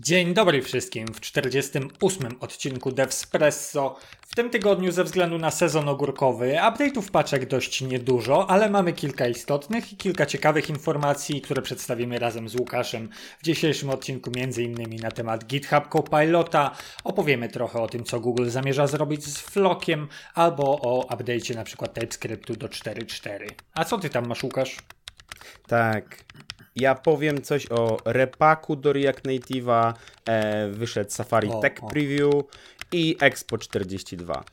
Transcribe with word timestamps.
Dzień 0.00 0.34
dobry 0.34 0.62
wszystkim 0.62 1.06
w 1.14 1.20
48 1.20 2.28
odcinku 2.40 2.92
Devspresso. 2.92 3.96
W 4.20 4.34
tym 4.34 4.50
tygodniu 4.50 4.92
ze 4.92 5.04
względu 5.04 5.38
na 5.38 5.50
sezon 5.50 5.88
ogórkowy 5.88 6.52
update'ów 6.52 7.10
paczek 7.10 7.46
dość 7.46 7.80
niedużo, 7.80 8.50
ale 8.50 8.70
mamy 8.70 8.92
kilka 8.92 9.26
istotnych 9.28 9.92
i 9.92 9.96
kilka 9.96 10.26
ciekawych 10.26 10.70
informacji, 10.70 11.40
które 11.40 11.62
przedstawimy 11.62 12.18
razem 12.18 12.48
z 12.48 12.54
Łukaszem 12.54 13.08
w 13.38 13.42
dzisiejszym 13.44 13.90
odcinku 13.90 14.30
m.in. 14.36 14.96
na 15.02 15.10
temat 15.10 15.44
GitHub 15.44 15.88
Copilota, 15.88 16.70
opowiemy 17.04 17.48
trochę 17.48 17.82
o 17.82 17.88
tym 17.88 18.04
co 18.04 18.20
Google 18.20 18.48
zamierza 18.48 18.86
zrobić 18.86 19.24
z 19.24 19.38
Flockiem 19.38 20.08
albo 20.34 20.80
o 20.80 21.06
update'cie 21.10 21.64
przykład 21.64 21.94
TypeScriptu 21.94 22.56
do 22.56 22.68
4.4. 22.68 23.46
A 23.74 23.84
co 23.84 23.98
ty 23.98 24.10
tam 24.10 24.26
masz 24.26 24.42
Łukasz? 24.42 24.76
Tak, 25.66 26.24
ja 26.76 26.94
powiem 26.94 27.42
coś 27.42 27.66
o 27.70 27.96
repaku 28.04 28.76
do 28.76 28.92
React 28.92 29.24
Native'a, 29.24 29.92
e, 30.24 30.68
wyszedł 30.68 31.10
Safari 31.10 31.48
o, 31.48 31.60
Tech 31.60 31.84
o. 31.84 31.86
Preview 31.86 32.34
i 32.92 33.16
Expo 33.20 33.58
42. 33.58 34.44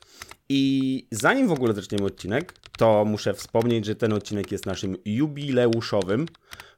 I 0.50 1.06
zanim 1.12 1.48
w 1.48 1.52
ogóle 1.52 1.74
zaczniemy 1.74 2.06
odcinek, 2.06 2.54
to 2.78 3.06
muszę 3.06 3.34
wspomnieć, 3.34 3.86
że 3.86 3.96
ten 3.96 4.14
odcinek 4.14 4.52
jest 4.52 4.66
naszym 4.66 4.98
jubileuszowym, 5.06 6.26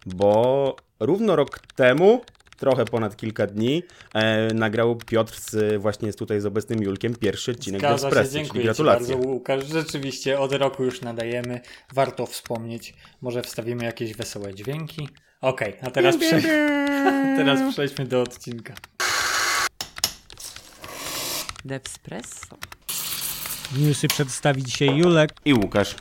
bo 0.05 0.75
równo 0.99 1.35
rok 1.35 1.59
temu 1.75 2.21
trochę 2.57 2.85
ponad 2.85 3.15
kilka 3.15 3.47
dni 3.47 3.83
e, 4.13 4.53
nagrał 4.53 4.95
Piotr 4.95 5.39
z, 5.39 5.81
właśnie 5.81 6.05
jest 6.05 6.19
tutaj 6.19 6.41
z 6.41 6.45
obecnym 6.45 6.83
Julkiem 6.83 7.15
pierwszy 7.15 7.51
odcinek 7.51 7.81
Zgadza 7.81 8.01
do 8.01 8.07
Espresso, 8.07 8.31
się, 8.31 8.43
dziękuję 8.43 8.63
gratulacje. 8.63 9.15
bardzo 9.15 9.29
Łukasz, 9.29 9.65
rzeczywiście 9.65 10.39
od 10.39 10.53
roku 10.53 10.83
już 10.83 11.01
nadajemy, 11.01 11.61
warto 11.93 12.25
wspomnieć, 12.25 12.93
może 13.21 13.41
wstawimy 13.41 13.83
jakieś 13.83 14.13
wesołe 14.13 14.55
dźwięki. 14.55 15.09
Okej, 15.43 15.69
okay, 15.69 15.87
a 15.87 15.91
teraz, 15.91 16.17
prze... 16.17 16.41
teraz 17.37 17.73
przejdźmy 17.73 18.05
do 18.05 18.21
odcinka. 18.21 18.73
Devspresso. 21.65 22.57
Newsy 23.77 24.07
przedstawi 24.07 24.63
dzisiaj 24.63 24.97
Julek 24.97 25.29
i 25.45 25.53
Łukasz. 25.53 25.95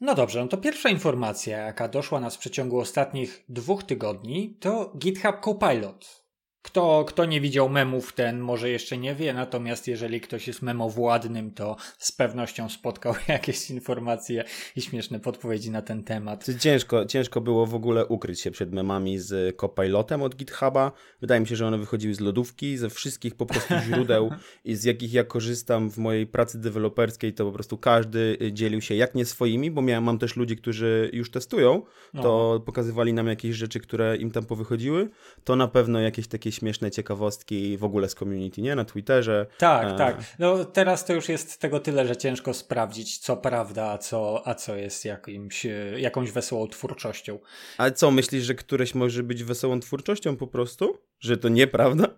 No 0.00 0.14
dobrze, 0.14 0.40
no 0.40 0.48
to 0.48 0.56
pierwsza 0.56 0.88
informacja, 0.88 1.58
jaka 1.58 1.88
doszła 1.88 2.20
nas 2.20 2.36
w 2.36 2.38
przeciągu 2.38 2.80
ostatnich 2.80 3.44
dwóch 3.48 3.84
tygodni, 3.84 4.56
to 4.60 4.92
GitHub 4.98 5.40
Copilot. 5.40 6.27
Kto, 6.62 7.04
kto 7.08 7.24
nie 7.24 7.40
widział 7.40 7.68
memów, 7.68 8.12
ten 8.12 8.40
może 8.40 8.70
jeszcze 8.70 8.98
nie 8.98 9.14
wie, 9.14 9.34
natomiast 9.34 9.88
jeżeli 9.88 10.20
ktoś 10.20 10.46
jest 10.46 10.62
memowładnym, 10.62 11.50
to 11.50 11.76
z 11.98 12.12
pewnością 12.12 12.68
spotkał 12.68 13.14
jakieś 13.28 13.70
informacje 13.70 14.44
i 14.76 14.80
śmieszne 14.80 15.20
podpowiedzi 15.20 15.70
na 15.70 15.82
ten 15.82 16.04
temat. 16.04 16.46
Ciężko, 16.60 17.06
ciężko 17.06 17.40
było 17.40 17.66
w 17.66 17.74
ogóle 17.74 18.06
ukryć 18.06 18.40
się 18.40 18.50
przed 18.50 18.72
memami 18.72 19.18
z 19.18 19.56
Copilotem 19.56 20.22
od 20.22 20.36
GitHuba. 20.36 20.92
Wydaje 21.20 21.40
mi 21.40 21.46
się, 21.46 21.56
że 21.56 21.66
one 21.66 21.78
wychodziły 21.78 22.14
z 22.14 22.20
lodówki, 22.20 22.76
ze 22.76 22.90
wszystkich 22.90 23.34
po 23.34 23.46
prostu 23.46 23.74
źródeł, 23.86 24.30
i 24.64 24.74
z 24.74 24.84
jakich 24.84 25.12
ja 25.12 25.24
korzystam 25.24 25.90
w 25.90 25.98
mojej 25.98 26.26
pracy 26.26 26.58
deweloperskiej, 26.60 27.34
to 27.34 27.44
po 27.44 27.52
prostu 27.52 27.78
każdy 27.78 28.38
dzielił 28.52 28.80
się 28.80 28.94
jak 28.94 29.14
nie 29.14 29.24
swoimi, 29.24 29.70
bo 29.70 29.82
miałem, 29.82 30.04
mam 30.04 30.18
też 30.18 30.36
ludzi, 30.36 30.56
którzy 30.56 31.10
już 31.12 31.30
testują, 31.30 31.82
to 32.12 32.50
no. 32.54 32.60
pokazywali 32.60 33.12
nam 33.12 33.26
jakieś 33.26 33.56
rzeczy, 33.56 33.80
które 33.80 34.16
im 34.16 34.30
tam 34.30 34.44
powychodziły, 34.44 35.10
to 35.44 35.56
na 35.56 35.68
pewno 35.68 36.00
jakieś 36.00 36.28
takie 36.28 36.47
śmieszne 36.52 36.90
ciekawostki 36.90 37.76
w 37.76 37.84
ogóle 37.84 38.08
z 38.08 38.14
community, 38.14 38.62
nie? 38.62 38.74
Na 38.74 38.84
Twitterze. 38.84 39.46
Tak, 39.58 39.88
e... 39.88 39.96
tak. 39.96 40.16
No 40.38 40.64
teraz 40.64 41.04
to 41.04 41.12
już 41.12 41.28
jest 41.28 41.60
tego 41.60 41.80
tyle, 41.80 42.06
że 42.06 42.16
ciężko 42.16 42.54
sprawdzić, 42.54 43.18
co 43.18 43.36
prawda, 43.36 43.90
a 43.90 43.98
co, 43.98 44.42
a 44.44 44.54
co 44.54 44.76
jest 44.76 45.04
jakimś, 45.04 45.66
jakąś 45.96 46.30
wesołą 46.30 46.68
twórczością. 46.68 47.38
Ale 47.78 47.92
co, 47.92 48.10
myślisz, 48.10 48.44
że 48.44 48.54
któreś 48.54 48.94
może 48.94 49.22
być 49.22 49.44
wesołą 49.44 49.80
twórczością 49.80 50.36
po 50.36 50.46
prostu? 50.46 50.98
Że 51.20 51.36
to 51.36 51.48
nieprawda? 51.48 52.08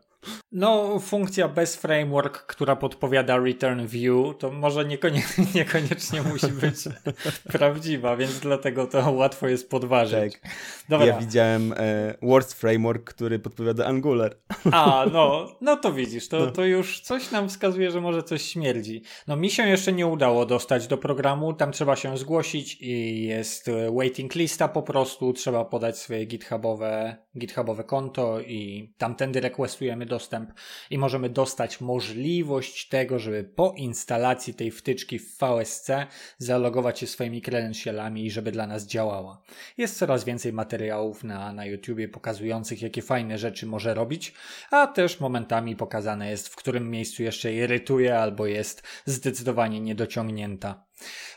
No, 0.53 0.99
funkcja 0.99 1.49
bez 1.49 1.77
framework, 1.77 2.47
która 2.47 2.77
podpowiada 2.77 3.39
return 3.39 3.87
view, 3.87 4.39
to 4.39 4.53
może 4.53 4.85
niekoniecznie, 4.85 5.47
niekoniecznie 5.55 6.23
musi 6.23 6.47
być 6.47 6.77
prawdziwa, 7.53 8.17
więc 8.17 8.41
dlatego 8.41 8.87
to 8.87 9.13
łatwo 9.13 9.49
jest 9.49 9.71
podważyć. 9.71 10.33
Tak. 10.33 10.53
Dobra. 10.89 11.07
Ja 11.07 11.19
widziałem 11.19 11.75
e, 11.77 12.15
worst 12.23 12.53
framework, 12.53 13.15
który 13.15 13.39
podpowiada 13.39 13.87
Angular. 13.87 14.37
A, 14.73 15.07
no, 15.13 15.49
no 15.61 15.77
to 15.77 15.93
widzisz, 15.93 16.29
to, 16.29 16.39
no. 16.39 16.51
to 16.51 16.65
już 16.65 17.01
coś 17.01 17.31
nam 17.31 17.49
wskazuje, 17.49 17.91
że 17.91 18.01
może 18.01 18.23
coś 18.23 18.43
śmierdzi. 18.43 19.03
No, 19.27 19.37
mi 19.37 19.51
się 19.51 19.69
jeszcze 19.69 19.93
nie 19.93 20.07
udało 20.07 20.47
dostać 20.47 20.87
do 20.87 20.99
programu, 20.99 21.53
tam 21.53 21.73
trzeba 21.73 21.97
się 21.97 22.19
zgłosić 22.19 22.77
i 22.81 23.25
jest 23.25 23.69
e, 23.69 23.93
waiting 23.95 24.35
lista 24.35 24.69
po 24.69 24.83
prostu, 24.83 25.33
trzeba 25.33 25.65
podać 25.65 25.99
swoje 25.99 26.25
githubowe, 26.25 27.17
githubowe 27.39 27.85
konto 27.85 28.41
i 28.41 28.93
tamtędy 28.99 29.41
requestujemy 29.41 30.07
dostęp 30.11 30.53
i 30.91 30.99
możemy 30.99 31.29
dostać 31.29 31.81
możliwość 31.81 32.89
tego, 32.89 33.19
żeby 33.19 33.45
po 33.45 33.75
instalacji 33.77 34.55
tej 34.55 34.71
wtyczki 34.71 35.19
w 35.19 35.39
VSC 35.39 35.91
zalogować 36.39 36.99
się 36.99 37.07
swoimi 37.07 37.43
credentialami 37.43 38.27
i 38.27 38.31
żeby 38.31 38.53
dla 38.53 38.67
nas 38.67 38.87
działała. 38.87 39.43
Jest 39.79 39.99
coraz 39.99 40.25
więcej 40.25 40.53
materiałów 40.53 41.25
na, 41.25 41.53
na 41.53 41.65
YouTubie 41.65 42.09
pokazujących, 42.09 42.83
jakie 42.83 43.03
fajne 43.03 43.39
rzeczy 43.39 43.67
może 43.67 43.95
robić, 43.95 44.35
a 44.71 44.87
też 44.87 45.21
momentami 45.21 45.77
pokazane 45.77 46.31
jest, 46.31 46.49
w 46.49 46.57
którym 46.57 46.91
miejscu 46.91 47.23
jeszcze 47.23 47.53
irytuje 47.53 48.19
albo 48.19 48.47
jest 48.47 48.83
zdecydowanie 49.05 49.81
niedociągnięta. 49.81 50.85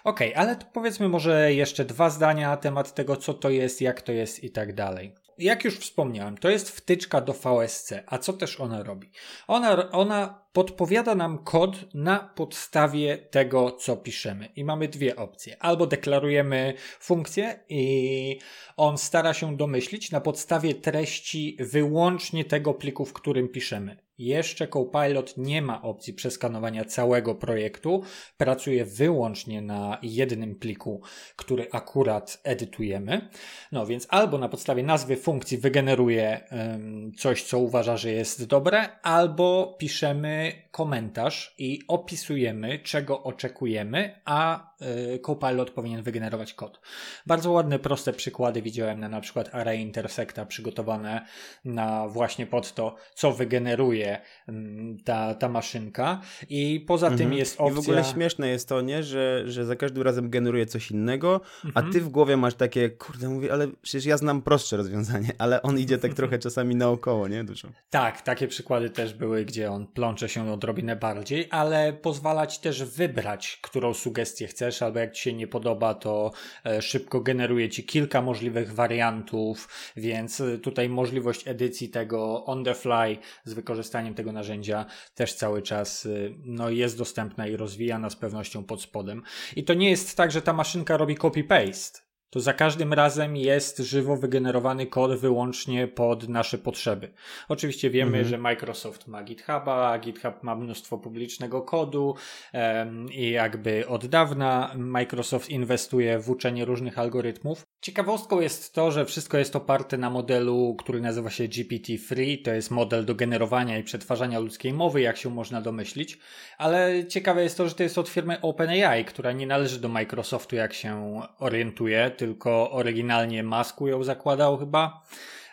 Ok, 0.04 0.20
ale 0.36 0.56
to 0.56 0.66
powiedzmy 0.74 1.10
może 1.10 1.54
jeszcze 1.54 1.86
dwa 1.86 2.10
zdania 2.10 2.50
na 2.50 2.58
temat 2.58 2.94
tego, 2.94 3.18
co 3.18 3.34
to 3.34 3.50
jest, 3.50 3.82
jak 3.82 4.02
to 4.02 4.12
jest 4.12 4.44
i 4.44 4.52
tak 4.52 4.74
dalej 4.74 5.23
jak 5.38 5.64
już 5.64 5.78
wspomniałem, 5.80 6.38
to 6.38 6.50
jest 6.50 6.70
wtyczka 6.70 7.22
do 7.22 7.34
VSC. 7.34 7.94
A 8.08 8.18
co 8.18 8.34
też 8.34 8.60
ona 8.60 8.84
robi? 8.84 9.12
Ona, 9.48 9.92
ona 9.92 10.43
podpowiada 10.54 11.16
nam 11.16 11.38
kod 11.38 11.94
na 11.94 12.20
podstawie 12.20 13.18
tego, 13.18 13.72
co 13.72 13.98
piszemy. 13.98 14.50
I 14.56 14.64
mamy 14.64 14.88
dwie 14.88 15.16
opcje. 15.16 15.64
Albo 15.64 15.88
deklarujemy 15.88 16.74
funkcję 17.00 17.60
i 17.70 18.40
on 18.78 18.98
stara 18.98 19.34
się 19.34 19.58
domyślić 19.58 20.12
na 20.12 20.22
podstawie 20.22 20.76
treści 20.76 21.58
wyłącznie 21.60 22.46
tego 22.46 22.74
pliku, 22.74 23.06
w 23.06 23.14
którym 23.14 23.50
piszemy. 23.50 24.04
Jeszcze 24.18 24.68
Copilot 24.68 25.38
nie 25.38 25.62
ma 25.62 25.82
opcji 25.82 26.14
przeskanowania 26.14 26.86
całego 26.86 27.36
projektu. 27.36 28.04
Pracuje 28.38 28.86
wyłącznie 28.86 29.62
na 29.62 29.98
jednym 30.02 30.56
pliku, 30.56 31.02
który 31.36 31.68
akurat 31.72 32.42
edytujemy. 32.44 33.30
No 33.72 33.86
więc 33.86 34.08
albo 34.10 34.38
na 34.38 34.50
podstawie 34.50 34.84
nazwy 34.84 35.16
funkcji 35.16 35.58
wygeneruje 35.58 36.48
um, 36.52 37.12
coś, 37.18 37.44
co 37.44 37.60
uważa, 37.60 37.98
że 37.98 38.12
jest 38.12 38.46
dobre, 38.46 39.02
albo 39.02 39.76
piszemy 39.80 40.43
komentarz 40.72 41.56
i 41.58 41.80
opisujemy, 41.88 42.80
czego 42.80 43.24
oczekujemy, 43.24 44.22
a 44.26 44.73
Copilot 45.22 45.72
powinien 45.72 46.04
wygenerować 46.04 46.54
kod. 46.54 46.80
Bardzo 47.26 47.52
ładne, 47.52 47.80
proste 47.80 48.14
przykłady 48.14 48.62
widziałem 48.62 49.00
na 49.00 49.10
na 49.10 49.22
przykład 49.22 49.56
Array 49.56 49.82
Intersecta 49.82 50.46
przygotowane 50.46 51.26
na 51.66 52.08
właśnie 52.08 52.48
pod 52.48 52.74
to, 52.74 52.96
co 53.14 53.32
wygeneruje 53.32 54.22
mm, 54.48 54.98
ta, 55.04 55.36
ta 55.36 55.50
maszynka 55.50 56.22
i 56.50 56.86
poza 56.88 57.08
mhm. 57.08 57.18
tym 57.18 57.38
jest 57.38 57.62
opcja... 57.62 57.72
I 57.72 57.76
w 57.76 57.80
ogóle 57.80 58.04
śmieszne 58.04 58.48
jest 58.48 58.70
to, 58.70 58.82
nie, 58.82 59.04
że, 59.04 59.44
że 59.46 59.66
za 59.66 59.76
każdym 59.76 60.04
razem 60.04 60.30
generuje 60.30 60.66
coś 60.66 60.92
innego, 60.92 61.42
mhm. 61.66 61.88
a 61.88 61.92
ty 61.92 62.02
w 62.02 62.10
głowie 62.10 62.38
masz 62.38 62.56
takie, 62.56 62.90
kurde, 62.90 63.30
mówię, 63.30 63.54
ale 63.54 63.68
przecież 63.82 64.06
ja 64.06 64.18
znam 64.18 64.42
prostsze 64.42 64.78
rozwiązanie, 64.78 65.32
ale 65.44 65.62
on 65.62 65.80
idzie 65.80 65.98
tak 65.98 66.14
trochę 66.14 66.40
czasami 66.40 66.76
naokoło, 66.76 67.28
nie? 67.28 67.44
Dużo. 67.44 67.68
Tak, 67.90 68.22
takie 68.22 68.48
przykłady 68.48 68.90
też 68.90 69.14
były, 69.14 69.46
gdzie 69.46 69.72
on 69.72 69.88
plącze 69.88 70.30
się 70.30 70.52
odrobinę 70.52 70.96
bardziej, 70.96 71.48
ale 71.52 71.94
pozwala 71.94 72.48
ci 72.48 72.62
też 72.62 72.84
wybrać, 72.84 73.60
którą 73.62 73.94
sugestię 73.94 74.48
chcesz, 74.48 74.73
albo 74.82 75.00
jak 75.00 75.12
ci 75.12 75.22
się 75.22 75.34
nie 75.34 75.48
podoba, 75.48 75.94
to 75.94 76.32
e, 76.66 76.82
szybko 76.82 77.22
generuje 77.22 77.70
ci 77.70 77.84
kilka 77.84 78.22
możliwych 78.22 78.74
wariantów, 78.74 79.70
więc 79.98 80.42
e, 80.42 80.58
tutaj 80.58 80.90
możliwość 80.90 81.48
edycji 81.48 81.90
tego 81.90 82.46
on 82.46 82.64
the 82.64 82.74
fly 82.74 83.18
z 83.44 83.54
wykorzystaniem 83.54 84.14
tego 84.14 84.32
narzędzia 84.32 84.86
też 85.16 85.34
cały 85.34 85.62
czas 85.62 86.06
e, 86.06 86.10
no, 86.46 86.70
jest 86.70 86.98
dostępna 86.98 87.48
i 87.48 87.58
rozwijana 87.58 88.10
z 88.10 88.16
pewnością 88.16 88.64
pod 88.64 88.82
spodem. 88.82 89.24
I 89.56 89.64
to 89.64 89.74
nie 89.74 89.90
jest 89.90 90.18
tak, 90.18 90.32
że 90.32 90.42
ta 90.42 90.54
maszynka 90.54 90.98
robi 90.98 91.16
copy-paste 91.16 92.13
to 92.34 92.40
za 92.40 92.54
każdym 92.54 92.94
razem 92.94 93.38
jest 93.38 93.78
żywo 93.78 94.18
wygenerowany 94.18 94.88
kod 94.88 95.20
wyłącznie 95.20 95.88
pod 95.88 96.30
nasze 96.30 96.58
potrzeby. 96.58 97.10
Oczywiście 97.50 97.90
wiemy, 97.90 98.18
mhm. 98.18 98.26
że 98.26 98.38
Microsoft 98.38 99.08
ma 99.08 99.24
GitHuba, 99.24 100.00
GitHub 100.00 100.44
ma 100.44 100.56
mnóstwo 100.56 100.98
publicznego 100.98 101.62
kodu 101.62 102.16
um, 102.54 103.12
i 103.12 103.30
jakby 103.30 103.88
od 103.88 104.06
dawna 104.06 104.72
Microsoft 104.76 105.50
inwestuje 105.50 106.20
w 106.20 106.30
uczenie 106.30 106.66
różnych 106.66 107.00
algorytmów. 107.00 107.64
Ciekawostką 107.82 108.40
jest 108.40 108.74
to, 108.74 108.92
że 108.92 109.06
wszystko 109.06 109.38
jest 109.38 109.56
oparte 109.56 109.98
na 109.98 110.10
modelu, 110.10 110.76
który 110.80 111.02
nazywa 111.02 111.30
się 111.30 111.44
GPT-3. 111.44 112.44
To 112.44 112.52
jest 112.52 112.72
model 112.72 113.06
do 113.06 113.16
generowania 113.16 113.78
i 113.78 113.84
przetwarzania 113.84 114.40
ludzkiej 114.40 114.74
mowy, 114.74 115.02
jak 115.02 115.18
się 115.18 115.30
można 115.30 115.62
domyślić. 115.62 116.20
Ale 116.58 117.08
ciekawe 117.08 117.44
jest 117.44 117.58
to, 117.58 117.68
że 117.70 117.76
to 117.76 117.84
jest 117.84 117.98
od 117.98 118.10
firmy 118.10 118.42
OpenAI, 118.42 119.06
która 119.06 119.32
nie 119.32 119.48
należy 119.48 119.80
do 119.80 119.90
Microsoftu, 119.90 120.56
jak 120.56 120.74
się 120.74 121.22
orientuje, 121.40 122.12
tylko 122.26 122.72
oryginalnie 122.72 123.44
Masku 123.44 123.88
ją 123.88 124.04
zakładał 124.04 124.58
chyba. 124.58 125.02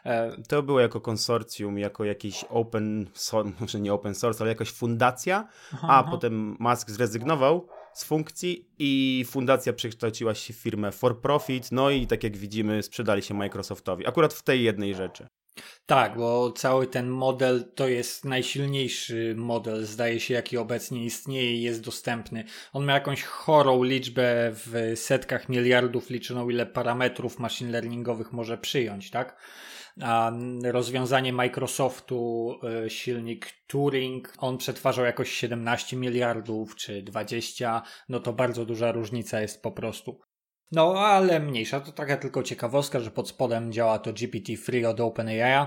E, 0.04 0.42
to 0.48 0.62
było 0.62 0.80
jako 0.80 1.00
konsorcjum, 1.00 1.78
jako 1.78 2.04
jakiś 2.04 2.44
open, 2.48 3.06
może 3.60 3.80
nie 3.80 3.92
open 3.92 4.14
source, 4.14 4.44
ale 4.44 4.48
jakaś 4.48 4.72
fundacja, 4.72 5.48
aha, 5.72 5.88
a 5.90 5.98
aha. 6.00 6.10
potem 6.10 6.56
Musk 6.60 6.90
zrezygnował 6.90 7.68
z 7.92 8.04
funkcji 8.04 8.68
i 8.78 9.24
fundacja 9.28 9.72
przekształciła 9.72 10.34
się 10.34 10.54
w 10.54 10.56
firmę 10.56 10.92
for 10.92 11.20
profit, 11.20 11.72
no 11.72 11.90
i 11.90 12.06
tak 12.06 12.24
jak 12.24 12.36
widzimy 12.36 12.82
sprzedali 12.82 13.22
się 13.22 13.34
Microsoftowi, 13.34 14.06
akurat 14.06 14.34
w 14.34 14.42
tej 14.42 14.62
jednej 14.62 14.94
rzeczy. 14.94 15.26
Tak, 15.86 16.16
bo 16.16 16.52
cały 16.52 16.86
ten 16.86 17.08
model 17.08 17.72
to 17.74 17.88
jest 17.88 18.24
najsilniejszy 18.24 19.34
model, 19.36 19.84
zdaje 19.84 20.20
się, 20.20 20.34
jaki 20.34 20.56
obecnie 20.56 21.04
istnieje 21.04 21.54
i 21.54 21.62
jest 21.62 21.84
dostępny. 21.84 22.44
On 22.72 22.84
ma 22.84 22.92
jakąś 22.92 23.22
chorą 23.22 23.82
liczbę 23.82 24.50
w 24.52 24.92
setkach 24.94 25.48
miliardów 25.48 26.10
liczoną, 26.10 26.50
ile 26.50 26.66
parametrów 26.66 27.38
machine 27.38 27.70
learningowych 27.70 28.32
może 28.32 28.58
przyjąć, 28.58 29.10
tak? 29.10 29.36
A 30.02 30.32
rozwiązanie 30.64 31.32
Microsoftu, 31.32 32.54
y, 32.86 32.90
silnik 32.90 33.52
Turing, 33.66 34.32
on 34.38 34.58
przetwarzał 34.58 35.04
jakoś 35.04 35.30
17 35.30 35.96
miliardów 35.96 36.76
czy 36.76 37.02
20, 37.02 37.82
no 38.08 38.20
to 38.20 38.32
bardzo 38.32 38.64
duża 38.64 38.92
różnica 38.92 39.40
jest 39.40 39.62
po 39.62 39.72
prostu. 39.72 40.20
No, 40.72 40.94
ale 40.98 41.40
mniejsza, 41.40 41.80
to 41.80 41.92
taka 41.92 42.16
tylko 42.16 42.42
ciekawostka, 42.42 43.00
że 43.00 43.10
pod 43.10 43.28
spodem 43.28 43.72
działa 43.72 43.98
to 43.98 44.12
GPT-3 44.12 44.86
od 44.86 45.00
OpenAI 45.00 45.66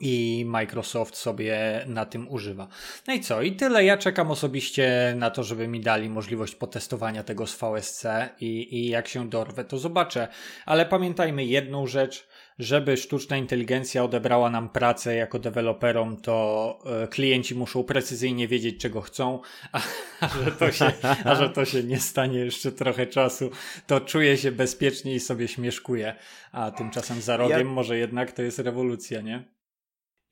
i 0.00 0.44
Microsoft 0.46 1.16
sobie 1.16 1.84
na 1.86 2.06
tym 2.06 2.28
używa. 2.28 2.68
No 3.06 3.14
i 3.14 3.20
co? 3.20 3.42
I 3.42 3.52
tyle. 3.52 3.84
Ja 3.84 3.96
czekam 3.96 4.30
osobiście 4.30 5.14
na 5.16 5.30
to, 5.30 5.42
żeby 5.42 5.68
mi 5.68 5.80
dali 5.80 6.10
możliwość 6.10 6.54
potestowania 6.54 7.24
tego 7.24 7.46
z 7.46 7.56
VSC 7.56 8.04
i, 8.40 8.76
i 8.76 8.88
jak 8.88 9.08
się 9.08 9.28
dorwę, 9.28 9.64
to 9.64 9.78
zobaczę. 9.78 10.28
Ale 10.66 10.86
pamiętajmy 10.86 11.44
jedną 11.44 11.86
rzecz, 11.86 12.28
żeby 12.58 12.96
sztuczna 12.96 13.36
inteligencja 13.36 14.04
odebrała 14.04 14.50
nam 14.50 14.68
pracę 14.68 15.14
jako 15.14 15.38
deweloperom, 15.38 16.16
to 16.16 16.78
e, 17.02 17.08
klienci 17.08 17.54
muszą 17.54 17.84
precyzyjnie 17.84 18.48
wiedzieć, 18.48 18.80
czego 18.80 19.00
chcą, 19.00 19.40
a, 19.72 19.80
a, 20.20 20.28
że 20.28 20.50
to 20.52 20.72
się, 20.72 20.92
a 21.24 21.34
że 21.34 21.50
to 21.50 21.64
się 21.64 21.82
nie 21.82 22.00
stanie 22.00 22.38
jeszcze 22.38 22.72
trochę 22.72 23.06
czasu, 23.06 23.50
to 23.86 24.00
czuję 24.00 24.36
się 24.36 24.52
bezpiecznie 24.52 25.14
i 25.14 25.20
sobie 25.20 25.48
śmieszkuję. 25.48 26.14
A 26.52 26.70
tymczasem 26.70 27.20
za 27.20 27.36
rogiem 27.36 27.58
ja... 27.58 27.64
może 27.74 27.98
jednak 27.98 28.32
to 28.32 28.42
jest 28.42 28.58
rewolucja, 28.58 29.20
nie? 29.20 29.53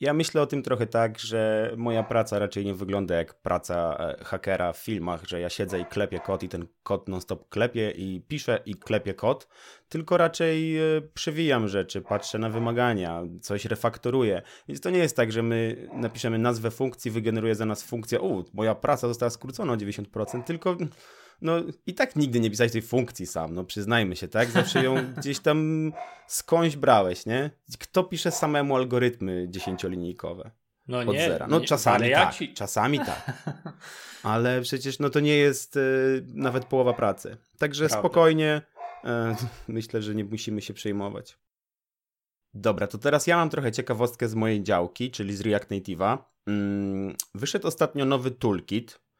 Ja 0.03 0.13
myślę 0.13 0.43
o 0.43 0.47
tym 0.47 0.63
trochę 0.63 0.87
tak, 0.87 1.19
że 1.19 1.73
moja 1.77 2.03
praca 2.03 2.39
raczej 2.39 2.65
nie 2.65 2.75
wygląda 2.75 3.15
jak 3.15 3.35
praca 3.35 3.97
e, 3.99 4.25
hakera 4.25 4.73
w 4.73 4.77
filmach, 4.79 5.25
że 5.29 5.41
ja 5.41 5.51
siedzę 5.51 5.81
i 5.81 5.85
klepię 5.85 6.21
kod 6.21 6.43
i 6.43 6.49
ten 6.49 6.67
kod 6.83 7.09
non-stop 7.09 7.49
klepie 7.49 7.91
i 7.91 8.21
piszę 8.29 8.61
i 8.67 8.75
klepię 8.75 9.15
kod, 9.15 9.49
tylko 9.89 10.17
raczej 10.17 10.79
e, 10.79 11.01
przewijam 11.15 11.69
rzeczy, 11.69 12.01
patrzę 12.01 12.39
na 12.39 12.51
wymagania, 12.51 13.23
coś 13.41 13.65
refaktoruję. 13.65 14.43
Więc 14.69 14.81
to 14.81 14.91
nie 14.91 14.99
jest 14.99 15.17
tak, 15.17 15.33
że 15.33 15.43
my 15.43 15.89
napiszemy 15.95 16.39
nazwę 16.39 16.71
funkcji, 16.71 17.11
wygeneruje 17.11 17.55
za 17.55 17.67
nas 17.67 17.83
funkcja, 17.83 18.21
u, 18.21 18.45
moja 18.53 18.75
praca 18.75 19.09
została 19.09 19.31
skrócona 19.31 19.73
o 19.73 19.77
90%, 19.77 20.43
tylko 20.43 20.77
no 21.43 21.63
i 21.87 21.95
tak 21.95 22.17
nigdy 22.17 22.41
nie 22.41 22.51
pisałeś 22.51 22.73
tej 22.73 22.83
funkcji 22.83 23.27
sam, 23.27 23.55
no 23.55 23.65
przyznajmy 23.65 24.17
się, 24.17 24.29
tak? 24.29 24.51
Zawsze 24.51 24.85
ją 24.85 24.95
gdzieś 25.19 25.39
tam 25.39 25.93
skądś 26.27 26.77
brałeś, 26.77 27.27
nie? 27.27 27.51
Kto 27.79 28.05
pisze 28.05 28.31
samemu 28.31 28.77
algorytmy 28.77 29.47
dziesięciolinijkowe? 29.49 30.51
No 30.89 30.99
od 30.99 31.07
nie, 31.07 31.29
zera. 31.29 31.47
No 31.47 31.59
nie, 31.59 31.67
czasami 31.67 32.11
tak, 32.11 32.35
ci... 32.35 32.55
czasami 32.55 32.99
tak. 32.99 33.33
Ale 34.23 34.61
przecież 34.61 34.99
no 34.99 35.11
to 35.11 35.21
nie 35.21 35.37
jest 35.37 35.77
y, 35.77 36.25
nawet 36.27 36.65
połowa 36.65 36.93
pracy. 36.93 37.37
Także 37.59 37.89
Prawda. 37.89 37.99
spokojnie 38.09 38.63
y, 39.05 39.09
myślę, 39.73 40.03
że 40.03 40.15
nie 40.15 40.25
musimy 40.25 40.63
się 40.63 40.75
przejmować. 40.75 41.39
Dobra, 42.55 42.87
to 42.87 42.99
teraz 42.99 43.27
ja 43.27 43.37
mam 43.37 43.51
trochę 43.51 43.73
ciekawostkę 43.73 44.29
z 44.29 44.35
mojej 44.35 44.63
działki, 44.63 45.11
czyli 45.11 45.37
z 45.37 45.41
React 45.41 45.71
Native'a. 45.71 46.19
Mm, 46.47 47.15
wyszedł 47.35 47.69
ostatnio 47.69 48.05
nowy 48.05 48.31
toolkit, 48.31 48.99
E, 48.99 49.12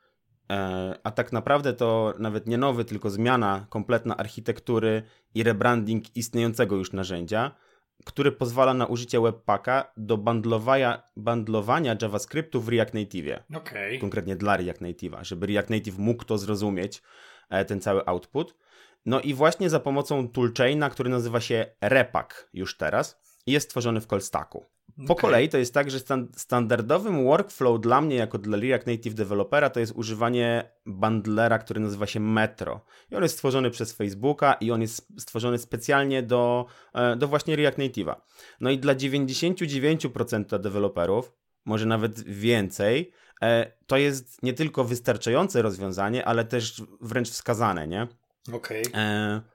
a 1.03 1.11
tak 1.11 1.33
naprawdę 1.33 1.73
to 1.73 2.15
nawet 2.19 2.47
nie 2.47 2.59
nowy, 2.59 2.85
tylko 2.85 3.11
zmiana 3.11 3.67
kompletna 3.69 4.17
architektury 4.17 5.03
i 5.35 5.43
rebranding 5.43 6.17
istniejącego 6.17 6.77
już 6.77 6.93
narzędzia, 6.93 7.51
który 8.05 8.33
pozwala 8.33 8.75
na 8.75 8.87
użycie 8.87 9.21
Webpacka 9.21 9.93
do 9.97 10.17
bandlowania, 10.17 11.03
bandlowania 11.17 11.97
JavaScriptu 12.03 12.61
w 12.61 12.69
React 12.69 12.95
Native. 12.95 13.39
Okay. 13.55 13.99
Konkretnie 13.99 14.37
dla 14.37 14.57
React 14.57 14.81
Native'a, 14.81 15.25
żeby 15.25 15.47
React 15.47 15.71
Native 15.71 15.99
mógł 15.99 16.25
to 16.25 16.39
zrozumieć, 16.39 17.03
e, 17.51 17.65
ten 17.65 17.81
cały 17.81 18.07
output. 18.07 18.55
No 19.07 19.21
i 19.21 19.35
właśnie 19.35 19.71
za 19.71 19.81
pomocą 19.81 20.29
toolchaina, 20.29 20.91
który 20.91 21.11
nazywa 21.11 21.41
się 21.41 21.67
Repack 21.81 22.49
już 22.53 22.77
teraz, 22.77 23.21
jest 23.47 23.69
stworzony 23.69 24.01
w 24.01 24.07
Callstacku. 24.07 24.67
Po 25.07 25.13
okay. 25.13 25.21
kolei 25.21 25.49
to 25.49 25.59
jest 25.59 25.75
tak, 25.75 25.91
że 25.91 25.99
standardowym 26.37 27.25
workflow 27.25 27.81
dla 27.81 28.01
mnie, 28.01 28.17
jako 28.17 28.39
dla 28.39 28.59
React 28.59 28.87
Native 28.87 29.15
Developera, 29.15 29.71
to 29.71 29.81
jest 29.81 29.93
używanie 29.97 30.71
bundlera, 30.87 31.59
który 31.59 31.81
nazywa 31.81 32.07
się 32.07 32.21
Metro. 32.21 32.85
I 33.11 33.17
on 33.17 33.23
jest 33.23 33.35
stworzony 33.35 33.71
przez 33.71 33.93
Facebooka 33.93 34.53
i 34.53 34.71
on 34.71 34.81
jest 34.81 35.21
stworzony 35.21 35.59
specjalnie 35.59 36.23
do, 36.23 36.67
e, 36.95 37.17
do 37.17 37.29
właśnie 37.29 37.57
React 37.57 37.79
Native'a. 37.79 38.15
No 38.61 38.71
i 38.71 38.79
dla 38.79 38.95
99% 38.95 40.59
deweloperów, 40.59 41.33
może 41.65 41.87
nawet 41.87 42.25
więcej, 42.25 43.13
e, 43.43 43.73
to 43.87 43.97
jest 43.97 44.43
nie 44.43 44.53
tylko 44.53 44.85
wystarczające 44.85 45.63
rozwiązanie, 45.63 46.25
ale 46.25 46.45
też 46.45 46.83
wręcz 47.01 47.31
wskazane, 47.31 47.89
nie? 47.89 48.09
Okej. 48.53 48.87
Okay. 48.87 49.52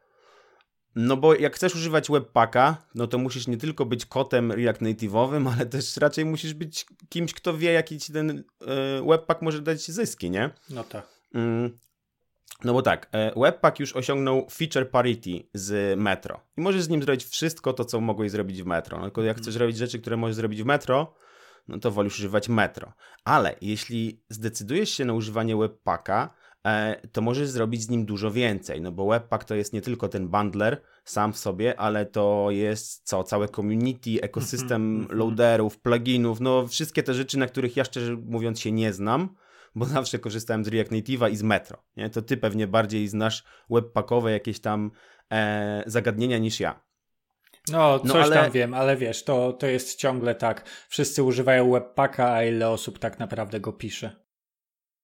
No 0.99 1.17
bo 1.17 1.35
jak 1.35 1.55
chcesz 1.55 1.75
używać 1.75 2.09
Webpacka, 2.09 2.77
no 2.95 3.07
to 3.07 3.17
musisz 3.17 3.47
nie 3.47 3.57
tylko 3.57 3.85
być 3.85 4.05
kotem 4.05 4.51
React 4.51 4.81
Native'owym, 4.81 5.53
ale 5.53 5.65
też 5.65 5.97
raczej 5.97 6.25
musisz 6.25 6.53
być 6.53 6.85
kimś, 7.09 7.33
kto 7.33 7.57
wie, 7.57 7.71
jaki 7.71 7.99
ci 7.99 8.13
ten 8.13 8.43
e, 8.61 9.07
Webpack 9.07 9.41
może 9.41 9.61
dać 9.61 9.81
zyski, 9.91 10.29
nie? 10.29 10.49
No 10.69 10.83
tak. 10.83 11.07
Mm, 11.33 11.77
no 12.63 12.73
bo 12.73 12.81
tak, 12.81 13.09
e, 13.11 13.39
Webpack 13.39 13.79
już 13.79 13.95
osiągnął 13.95 14.47
feature 14.51 14.89
parity 14.89 15.43
z 15.53 15.99
Metro 15.99 16.39
i 16.57 16.61
możesz 16.61 16.83
z 16.83 16.89
nim 16.89 17.03
zrobić 17.03 17.25
wszystko 17.25 17.73
to, 17.73 17.85
co 17.85 18.01
mogłeś 18.01 18.31
zrobić 18.31 18.63
w 18.63 18.65
Metro. 18.65 18.97
No, 18.97 19.03
tylko 19.03 19.23
jak 19.23 19.37
chcesz 19.37 19.55
robić 19.55 19.77
rzeczy, 19.77 19.99
które 19.99 20.17
możesz 20.17 20.35
zrobić 20.35 20.63
w 20.63 20.65
Metro, 20.65 21.13
no 21.67 21.79
to 21.79 21.91
wolisz 21.91 22.19
używać 22.19 22.49
Metro. 22.49 22.93
Ale 23.23 23.55
jeśli 23.61 24.21
zdecydujesz 24.29 24.89
się 24.89 25.05
na 25.05 25.13
używanie 25.13 25.57
Webpacka, 25.57 26.33
to 27.11 27.21
możesz 27.21 27.49
zrobić 27.49 27.81
z 27.81 27.89
nim 27.89 28.05
dużo 28.05 28.31
więcej, 28.31 28.81
no 28.81 28.91
bo 28.91 29.07
Webpack 29.07 29.43
to 29.43 29.55
jest 29.55 29.73
nie 29.73 29.81
tylko 29.81 30.09
ten 30.09 30.27
bundler 30.27 30.81
sam 31.05 31.33
w 31.33 31.37
sobie, 31.37 31.79
ale 31.79 32.05
to 32.05 32.47
jest 32.51 33.07
co, 33.07 33.23
całe 33.23 33.49
community, 33.49 34.21
ekosystem 34.21 34.81
mhm, 34.81 35.01
mhm. 35.01 35.19
loaderów, 35.19 35.79
pluginów, 35.79 36.39
no 36.39 36.67
wszystkie 36.67 37.03
te 37.03 37.13
rzeczy, 37.13 37.37
na 37.37 37.47
których 37.47 37.77
ja 37.77 37.83
szczerze 37.83 38.15
mówiąc 38.15 38.59
się 38.59 38.71
nie 38.71 38.93
znam, 38.93 39.35
bo 39.75 39.85
zawsze 39.95 40.19
korzystałem 40.19 40.65
z 40.65 40.67
React 40.67 40.91
Native'a 40.91 41.31
i 41.31 41.35
z 41.35 41.43
Metro, 41.43 41.83
nie? 41.97 42.09
To 42.09 42.21
ty 42.21 42.37
pewnie 42.37 42.67
bardziej 42.67 43.07
znasz 43.07 43.43
webpackowe 43.69 44.31
jakieś 44.31 44.59
tam 44.59 44.91
e, 45.31 45.83
zagadnienia 45.85 46.37
niż 46.37 46.59
ja. 46.59 46.87
No, 47.71 47.99
no 48.03 48.13
coś 48.13 48.25
ale... 48.25 48.35
tam 48.35 48.51
wiem, 48.51 48.73
ale 48.73 48.97
wiesz, 48.97 49.23
to, 49.23 49.53
to 49.53 49.67
jest 49.67 49.99
ciągle 49.99 50.35
tak. 50.35 50.69
Wszyscy 50.89 51.23
używają 51.23 51.71
webpacka, 51.71 52.33
a 52.33 52.43
ile 52.43 52.69
osób 52.69 52.99
tak 52.99 53.19
naprawdę 53.19 53.59
go 53.59 53.73
pisze? 53.73 54.26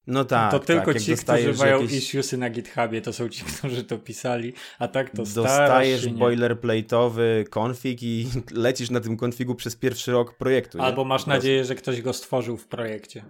No 0.07 0.25
tak. 0.25 0.51
To 0.51 0.59
tylko 0.59 0.93
tak, 0.93 1.01
ci, 1.01 1.15
którzy 1.15 1.53
mają 1.53 1.81
jakieś... 1.81 1.97
issuesy 1.97 2.37
na 2.37 2.49
GitHubie, 2.49 3.01
to 3.01 3.13
są 3.13 3.29
ci, 3.29 3.43
którzy 3.57 3.83
to 3.83 3.97
pisali, 3.97 4.53
a 4.79 4.87
tak 4.87 5.09
to 5.09 5.17
Dostajesz 5.17 6.07
boilerplate'owy 6.07 7.49
config 7.49 8.03
i 8.03 8.27
lecisz 8.51 8.89
na 8.89 8.99
tym 8.99 9.17
konfigu 9.17 9.55
przez 9.55 9.75
pierwszy 9.75 10.11
rok 10.11 10.37
projektu. 10.37 10.77
Nie? 10.77 10.83
Albo 10.83 11.05
masz 11.05 11.25
nadzieję, 11.25 11.65
że 11.65 11.75
ktoś 11.75 12.01
go 12.01 12.13
stworzył 12.13 12.57
w 12.57 12.67
projekcie. 12.67 13.23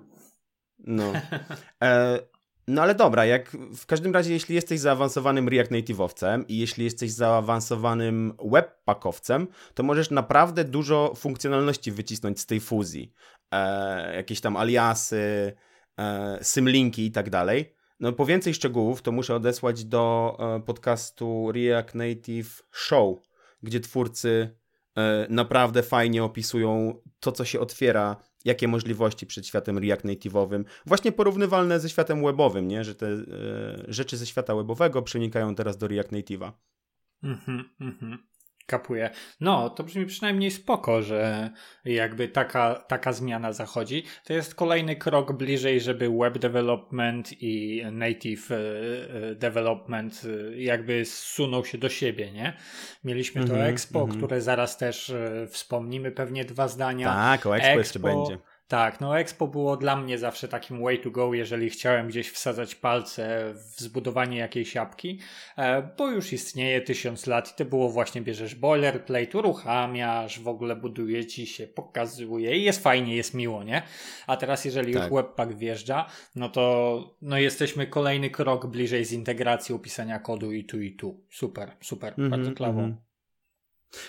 No. 0.80 1.14
E, 1.84 2.20
no 2.68 2.82
ale 2.82 2.96
dobra, 2.96 3.26
jak 3.26 3.58
w 3.76 3.86
każdym 3.86 4.14
razie, 4.14 4.34
jeśli 4.34 4.56
jesteś 4.56 4.80
zaawansowanym 4.80 5.48
React 5.48 5.72
Native'owcem 5.72 6.44
i 6.48 6.58
jeśli 6.58 6.84
jesteś 6.84 7.12
zaawansowanym 7.12 8.34
webpackowcem, 8.52 9.48
to 9.74 9.84
możesz 9.84 10.12
naprawdę 10.12 10.64
dużo 10.64 11.14
funkcjonalności 11.16 11.92
wycisnąć 11.92 12.40
z 12.40 12.46
tej 12.46 12.60
fuzji. 12.60 13.14
E, 13.52 14.16
jakieś 14.16 14.42
tam 14.42 14.58
aliasy, 14.58 15.54
symlinki 16.42 17.06
i 17.06 17.12
tak 17.12 17.30
dalej. 17.30 17.74
No 18.00 18.14
po 18.14 18.26
więcej 18.26 18.54
szczegółów 18.54 19.02
to 19.02 19.12
muszę 19.12 19.36
odesłać 19.36 19.86
do 19.86 20.36
e, 20.40 20.60
podcastu 20.66 21.52
React 21.52 21.96
Native 21.96 22.64
Show, 22.72 23.18
gdzie 23.64 23.80
twórcy 23.80 24.56
e, 24.98 25.28
naprawdę 25.30 25.84
fajnie 25.84 26.24
opisują 26.24 27.02
to, 27.20 27.32
co 27.32 27.46
się 27.46 27.60
otwiera, 27.60 28.16
jakie 28.46 28.68
możliwości 28.68 29.26
przed 29.26 29.48
światem 29.48 29.78
React 29.78 30.06
Native'owym, 30.06 30.64
właśnie 30.86 31.12
porównywalne 31.12 31.80
ze 31.80 31.90
światem 31.90 32.24
webowym, 32.24 32.68
nie? 32.68 32.84
że 32.84 32.96
te 32.96 33.08
e, 33.08 33.22
rzeczy 33.88 34.18
ze 34.18 34.26
świata 34.26 34.56
webowego 34.56 35.02
przenikają 35.02 35.56
teraz 35.56 35.78
do 35.78 35.88
React 35.88 36.12
Native'a. 36.12 36.52
Mhm, 37.24 37.70
mhm. 37.80 38.18
Kapuję. 38.66 39.10
No, 39.40 39.70
to 39.70 39.84
brzmi 39.84 40.06
przynajmniej 40.06 40.52
spoko, 40.52 41.02
że 41.02 41.50
jakby 41.86 42.28
taka, 42.28 42.76
taka 42.76 43.14
zmiana 43.14 43.54
zachodzi. 43.54 44.04
To 44.26 44.34
jest 44.34 44.56
kolejny 44.56 44.96
krok 44.96 45.34
bliżej, 45.34 45.82
żeby 45.82 46.10
web 46.10 46.38
development 46.38 47.42
i 47.42 47.84
native 47.92 48.52
e, 48.52 48.56
e, 48.56 49.36
development 49.36 50.22
e, 50.26 50.62
jakby 50.62 51.06
zsunął 51.06 51.66
się 51.66 51.78
do 51.78 51.90
siebie, 51.90 52.32
nie? 52.32 52.58
Mieliśmy 53.04 53.46
to 53.46 53.54
mm 53.54 53.68
-hmm, 53.68 53.70
Expo, 53.70 54.00
mm 54.00 54.12
-hmm. 54.12 54.18
które 54.18 54.42
zaraz 54.42 54.78
też 54.78 55.14
wspomnimy 55.50 56.12
pewnie 56.12 56.46
dwa 56.46 56.68
zdania. 56.68 57.08
Tak, 57.08 57.46
o 57.46 57.58
Expo, 57.58 57.68
Expo 57.68 57.80
jeszcze 57.80 58.00
będzie. 58.00 58.38
Tak, 58.74 59.02
no 59.02 59.20
Expo 59.20 59.48
było 59.48 59.78
dla 59.78 59.96
mnie 59.96 60.18
zawsze 60.18 60.48
takim 60.48 60.84
way 60.84 61.00
to 61.00 61.12
go, 61.12 61.34
jeżeli 61.34 61.70
chciałem 61.70 62.08
gdzieś 62.08 62.30
wsadzać 62.30 62.76
palce 62.76 63.54
w 63.56 63.80
zbudowanie 63.82 64.38
jakiejś 64.38 64.78
apki, 64.78 65.20
e, 65.58 65.82
bo 65.98 66.12
już 66.12 66.34
istnieje 66.34 66.82
tysiąc 66.82 67.28
lat 67.28 67.52
i 67.52 67.56
to 67.56 67.66
było 67.66 67.90
właśnie 67.90 68.22
bierzesz 68.22 68.56
boilerplate, 68.56 69.38
uruchamiasz, 69.38 70.40
w 70.40 70.48
ogóle 70.48 70.76
buduje 70.76 71.26
ci 71.26 71.48
się, 71.48 71.68
pokazuje 71.68 72.58
i 72.58 72.64
jest 72.64 72.84
fajnie, 72.84 73.16
jest 73.16 73.34
miło, 73.34 73.64
nie? 73.64 73.82
A 74.28 74.38
teraz 74.38 74.66
jeżeli 74.66 74.94
tak. 74.94 75.04
już 75.04 75.12
Webpack 75.12 75.54
wjeżdża, 75.54 76.06
no 76.36 76.50
to 76.50 77.16
no 77.22 77.38
jesteśmy 77.38 77.88
kolejny 77.88 78.30
krok 78.30 78.68
bliżej 78.68 79.06
z 79.06 79.12
integracją 79.12 79.80
pisania 79.80 80.20
kodu 80.20 80.52
i 80.52 80.64
tu 80.64 80.82
i 80.82 80.92
tu. 80.92 81.22
Super, 81.30 81.72
super, 81.82 82.14
mm 82.18 82.28
-hmm, 82.28 82.32
bardzo 82.32 82.52
klawo. 82.52 82.80
Mm 82.80 82.92
-hmm. 82.92 83.13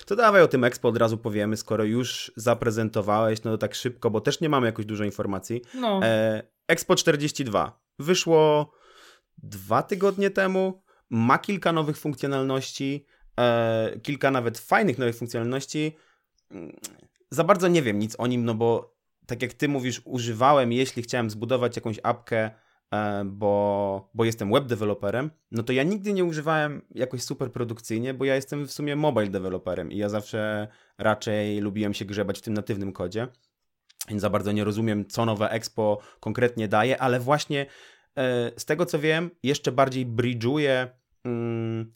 To 0.07 0.17
dawaj 0.17 0.43
o 0.43 0.49
tym 0.49 0.65
Expo 0.65 0.89
od 0.89 0.97
razu 0.97 1.19
powiemy, 1.19 1.57
skoro 1.57 1.85
już 1.85 2.33
zaprezentowałeś, 2.37 3.43
no 3.43 3.51
to 3.51 3.59
tak 3.59 3.75
szybko, 3.75 4.11
bo 4.11 4.21
też 4.21 4.41
nie 4.41 4.49
mamy 4.49 4.67
jakoś 4.67 4.87
dużo 4.87 5.05
informacji. 5.05 5.63
No. 5.75 6.01
E, 6.03 6.43
Expo 6.69 6.97
42 6.97 7.81
wyszło 7.99 8.73
dwa 9.39 9.83
tygodnie 9.83 10.31
temu, 10.31 10.83
ma 11.11 11.39
kilka 11.39 11.73
nowych 11.73 11.99
funkcjonalności, 11.99 13.07
e, 13.41 14.01
kilka 14.03 14.31
nawet 14.31 14.59
fajnych 14.59 14.99
nowych 14.99 15.17
funkcjonalności. 15.17 15.97
Za 17.31 17.45
bardzo 17.45 17.69
nie 17.69 17.83
wiem 17.83 17.99
nic 17.99 18.15
o 18.19 18.27
nim, 18.27 18.45
no 18.45 18.55
bo 18.55 18.95
tak 19.27 19.43
jak 19.43 19.53
ty 19.53 19.69
mówisz, 19.69 20.03
używałem, 20.05 20.73
jeśli 20.73 21.03
chciałem 21.03 21.31
zbudować 21.31 21.77
jakąś 21.77 22.01
apkę, 22.03 22.51
bo, 23.25 24.11
bo 24.15 24.25
jestem 24.25 24.53
web 24.53 24.67
developerem, 24.67 25.31
no 25.51 25.63
to 25.63 25.73
ja 25.73 25.83
nigdy 25.83 26.13
nie 26.13 26.25
używałem 26.25 26.83
jakoś 26.91 27.23
super 27.23 27.53
produkcyjnie, 27.53 28.15
bo 28.15 28.25
ja 28.25 28.35
jestem 28.35 28.67
w 28.67 28.73
sumie 28.73 28.97
mobile 28.97 29.31
developerem 29.31 29.93
i 29.93 29.97
ja 29.97 30.09
zawsze 30.09 30.69
raczej 30.99 31.61
lubiłem 31.61 31.95
się 31.95 32.05
grzebać 32.05 32.39
w 32.39 32.43
tym 32.43 32.55
natywnym 32.55 32.93
kodzie. 32.93 33.29
Więc 34.09 34.23
za 34.23 34.31
bardzo 34.31 34.53
nie 34.53 34.65
rozumiem, 34.65 35.07
co 35.07 35.25
nowe 35.25 35.51
Expo 35.51 35.99
konkretnie 36.21 36.69
daje, 36.69 37.03
ale 37.03 37.21
właśnie 37.21 37.67
e, 38.17 38.53
z 38.57 38.65
tego 38.65 38.87
co 38.87 38.99
wiem, 38.99 39.31
jeszcze 39.43 39.73
bardziej 39.73 40.07
bridge'uje 40.07 40.89
mm, 41.25 41.93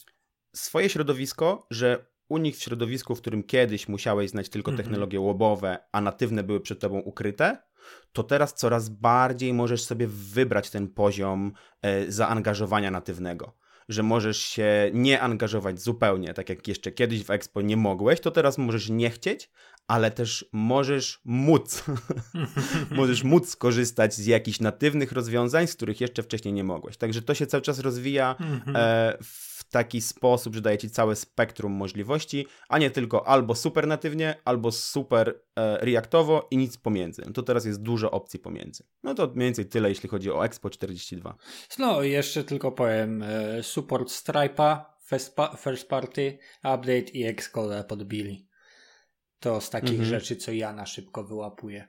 swoje 0.55 0.89
środowisko, 0.89 1.67
że 1.71 2.07
u 2.29 2.39
nich 2.39 2.57
w 2.57 2.63
środowisku, 2.63 3.15
w 3.15 3.21
którym 3.21 3.43
kiedyś 3.43 3.89
musiałeś 3.89 4.31
znać 4.31 4.49
tylko 4.49 4.71
mhm. 4.71 4.85
technologie 4.85 5.21
łobowe, 5.21 5.79
a 5.93 6.01
natywne 6.01 6.43
były 6.43 6.61
przed 6.61 6.81
tobą 6.81 6.99
ukryte, 6.99 7.68
to 8.13 8.23
teraz 8.23 8.55
coraz 8.55 8.89
bardziej 8.89 9.55
możesz 9.55 9.85
sobie 9.85 10.07
wybrać 10.09 10.71
ten 10.71 10.89
poziom 10.89 11.53
e, 11.83 12.13
zaangażowania 12.13 12.91
natywnego. 12.91 13.57
Że 13.89 14.03
możesz 14.03 14.39
się 14.39 14.91
nie 14.93 15.21
angażować 15.21 15.81
zupełnie, 15.81 16.35
tak 16.35 16.49
jak 16.49 16.69
jeszcze 16.69 16.93
kiedyś 16.93 17.25
w 17.25 17.31
Expo 17.31 17.61
nie 17.61 17.77
mogłeś, 17.77 18.21
to 18.21 18.31
teraz 18.31 18.59
możesz 18.59 18.89
nie 18.89 19.11
chcieć, 19.11 19.51
ale 19.89 20.11
też 20.11 20.49
możesz 20.53 21.21
móc. 21.25 21.85
możesz 22.91 23.25
móc 23.25 23.49
skorzystać 23.49 24.15
z 24.15 24.27
jakichś 24.27 24.61
natywnych 24.61 25.13
rozwiązań, 25.13 25.67
z 25.67 25.75
których 25.75 26.01
jeszcze 26.01 26.23
wcześniej 26.23 26.55
nie 26.55 26.65
mogłeś. 26.65 26.97
Także 26.97 27.23
to 27.23 27.35
się 27.35 27.47
cały 27.47 27.63
czas 27.63 27.79
rozwija 27.79 28.37
mhm. 28.41 28.77
e, 28.77 29.19
w 29.23 29.65
taki 29.71 30.01
sposób, 30.01 30.55
że 30.55 30.61
daje 30.61 30.79
ci 30.79 30.91
całe 30.91 31.17
spektrum 31.17 31.73
możliwości, 31.73 32.47
a 32.69 32.79
nie 32.79 32.91
tylko 32.91 33.29
albo 33.29 33.55
super 33.55 33.87
natywnie, 33.87 34.35
albo 34.45 34.73
super 34.73 35.41
e, 35.57 35.79
reaktowo 35.85 36.49
i 36.51 36.57
nic 36.57 36.77
pomiędzy. 36.77 37.23
To 37.35 37.43
teraz 37.43 37.65
jest 37.65 37.83
dużo 37.83 38.11
opcji 38.11 38.39
pomiędzy. 38.39 38.85
No 39.03 39.15
to 39.15 39.27
mniej 39.27 39.47
więcej 39.47 39.67
tyle, 39.67 39.89
jeśli 39.89 40.09
chodzi 40.09 40.31
o 40.31 40.45
Expo 40.45 40.71
42. 40.71 41.37
No, 41.79 42.03
jeszcze 42.03 42.45
tylko 42.45 42.73
powiem, 42.73 43.23
e, 43.23 43.63
support 43.63 44.09
Stripe'a, 44.09 44.85
first, 45.07 45.35
pa 45.37 45.57
first 45.57 45.89
party, 45.89 46.39
update 46.59 47.11
i 47.13 47.25
Xcode 47.27 47.85
podbili. 47.85 48.48
To 49.41 49.61
z 49.61 49.71
takich 49.71 50.01
mhm. 50.01 50.09
rzeczy, 50.09 50.37
co 50.37 50.53
ja 50.53 50.73
na 50.73 50.87
szybko 50.87 51.25
wyłapuję. 51.25 51.89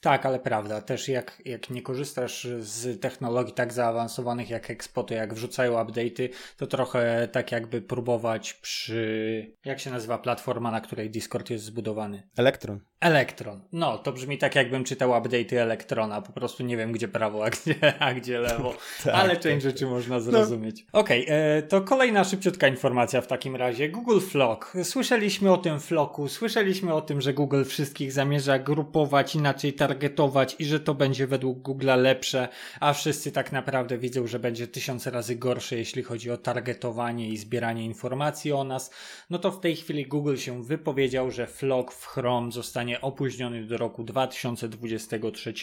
Tak, 0.00 0.26
ale 0.26 0.40
prawda, 0.40 0.80
też 0.80 1.08
jak, 1.08 1.42
jak 1.44 1.70
nie 1.70 1.82
korzystasz 1.82 2.48
z 2.58 3.00
technologii 3.00 3.54
tak 3.54 3.72
zaawansowanych 3.72 4.50
jak 4.50 4.70
Expo, 4.70 5.02
to 5.02 5.14
jak 5.14 5.34
wrzucają 5.34 5.72
update'y, 5.72 6.28
to 6.56 6.66
trochę 6.66 7.28
tak 7.32 7.52
jakby 7.52 7.82
próbować 7.82 8.54
przy, 8.54 9.54
jak 9.64 9.80
się 9.80 9.90
nazywa 9.90 10.18
platforma, 10.18 10.70
na 10.70 10.80
której 10.80 11.10
Discord 11.10 11.50
jest 11.50 11.64
zbudowany? 11.64 12.22
Elektron. 12.36 12.80
Elektron. 13.00 13.60
No, 13.72 13.98
to 13.98 14.12
brzmi 14.12 14.38
tak, 14.38 14.54
jakbym 14.54 14.84
czytał 14.84 15.10
update'y 15.10 15.56
Elektrona. 15.56 16.22
Po 16.22 16.32
prostu 16.32 16.62
nie 16.62 16.76
wiem, 16.76 16.92
gdzie 16.92 17.08
prawo, 17.08 17.44
a 17.44 17.50
gdzie, 17.50 17.74
a 18.02 18.14
gdzie 18.14 18.38
lewo. 18.38 18.74
tak, 19.04 19.14
ale 19.14 19.36
część 19.36 19.64
tak. 19.64 19.72
rzeczy 19.72 19.86
można 19.86 20.20
zrozumieć. 20.20 20.84
No. 20.92 21.00
Okej, 21.00 21.24
okay, 21.24 21.36
e, 21.36 21.62
to 21.62 21.80
kolejna 21.80 22.24
szybciutka 22.24 22.68
informacja 22.68 23.20
w 23.20 23.26
takim 23.26 23.56
razie. 23.56 23.88
Google 23.88 24.20
Flock. 24.20 24.76
Słyszeliśmy 24.82 25.52
o 25.52 25.56
tym 25.56 25.80
Flocku, 25.80 26.28
słyszeliśmy 26.28 26.94
o 26.94 27.00
tym, 27.00 27.20
że 27.20 27.34
Google 27.34 27.64
wszystkich 27.64 28.12
zamierza 28.12 28.58
grupować, 28.58 29.34
inaczej 29.34 29.72
targetować 29.72 30.56
i 30.58 30.64
że 30.64 30.80
to 30.80 30.94
będzie 30.94 31.26
według 31.26 31.58
Google'a 31.58 31.98
lepsze, 31.98 32.48
a 32.80 32.92
wszyscy 32.92 33.32
tak 33.32 33.52
naprawdę 33.52 33.98
widzą, 33.98 34.26
że 34.26 34.38
będzie 34.38 34.68
tysiące 34.68 35.10
razy 35.10 35.36
gorsze, 35.36 35.76
jeśli 35.76 36.02
chodzi 36.02 36.30
o 36.30 36.36
targetowanie 36.36 37.28
i 37.28 37.36
zbieranie 37.36 37.84
informacji 37.84 38.52
o 38.52 38.64
nas. 38.64 38.90
No 39.30 39.38
to 39.38 39.50
w 39.50 39.60
tej 39.60 39.76
chwili 39.76 40.06
Google 40.06 40.36
się 40.36 40.62
wypowiedział, 40.64 41.30
że 41.30 41.46
Flock 41.46 41.92
w 41.92 42.06
Chrome 42.06 42.52
zostanie 42.52 42.85
zostanie 42.86 43.00
opóźniony 43.00 43.64
do 43.64 43.76
roku 43.76 44.04
2023. 44.04 45.54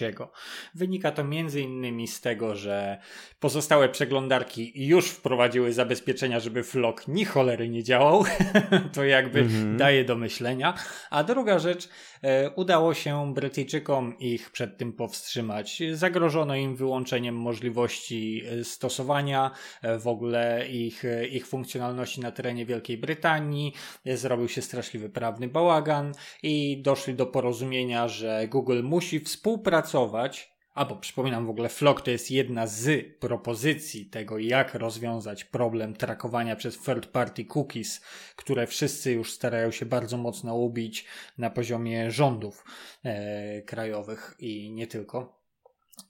Wynika 0.75 1.11
to 1.11 1.21
m.in. 1.21 2.07
z 2.07 2.21
tego, 2.21 2.55
że 2.55 2.97
pozostałe 3.39 3.89
przeglądarki 3.89 4.87
już 4.87 5.09
wprowadziły 5.09 5.73
zabezpieczenia, 5.73 6.39
żeby 6.39 6.63
flock 6.63 7.07
ni 7.07 7.25
cholery 7.25 7.69
nie 7.69 7.83
działał. 7.83 8.23
to 8.95 9.03
jakby 9.03 9.39
mhm. 9.39 9.77
daje 9.77 10.05
do 10.05 10.15
myślenia. 10.15 10.73
A 11.09 11.23
druga 11.23 11.59
rzecz, 11.59 11.89
e, 12.21 12.49
udało 12.49 12.93
się 12.93 13.33
Brytyjczykom 13.33 14.19
ich 14.19 14.51
przed 14.51 14.77
tym 14.77 14.93
powstrzymać. 14.93 15.83
Zagrożono 15.93 16.55
im 16.55 16.75
wyłączeniem 16.75 17.35
możliwości 17.35 18.43
e, 18.45 18.63
stosowania 18.63 19.51
e, 19.81 19.99
w 19.99 20.07
ogóle 20.07 20.67
ich, 20.67 21.03
ich 21.31 21.47
funkcjonalności 21.47 22.21
na 22.21 22.31
terenie 22.31 22.65
Wielkiej 22.65 22.97
Brytanii. 22.97 23.73
Zrobił 24.05 24.47
się 24.47 24.61
straszliwy 24.61 25.09
prawny 25.09 25.47
bałagan 25.47 26.11
i 26.43 26.81
doszli 26.81 27.12
do 27.13 27.25
porozumienia, 27.25 28.07
że 28.07 28.47
Google 28.47 28.83
musi 28.83 29.19
współpracować 29.19 30.53
Albo 30.73 30.95
przypominam 30.95 31.45
w 31.45 31.49
ogóle, 31.49 31.69
Flock 31.69 32.01
to 32.01 32.11
jest 32.11 32.31
jedna 32.31 32.67
z 32.67 33.15
propozycji 33.19 34.05
tego, 34.05 34.37
jak 34.37 34.73
rozwiązać 34.73 35.43
problem 35.43 35.93
trakowania 35.93 36.55
przez 36.55 36.79
third 36.79 37.07
party 37.07 37.45
cookies, 37.45 38.01
które 38.35 38.67
wszyscy 38.67 39.11
już 39.11 39.31
starają 39.31 39.71
się 39.71 39.85
bardzo 39.85 40.17
mocno 40.17 40.55
ubić 40.55 41.05
na 41.37 41.49
poziomie 41.49 42.11
rządów 42.11 42.65
e, 43.03 43.61
krajowych 43.61 44.35
i 44.39 44.71
nie 44.71 44.87
tylko. 44.87 45.42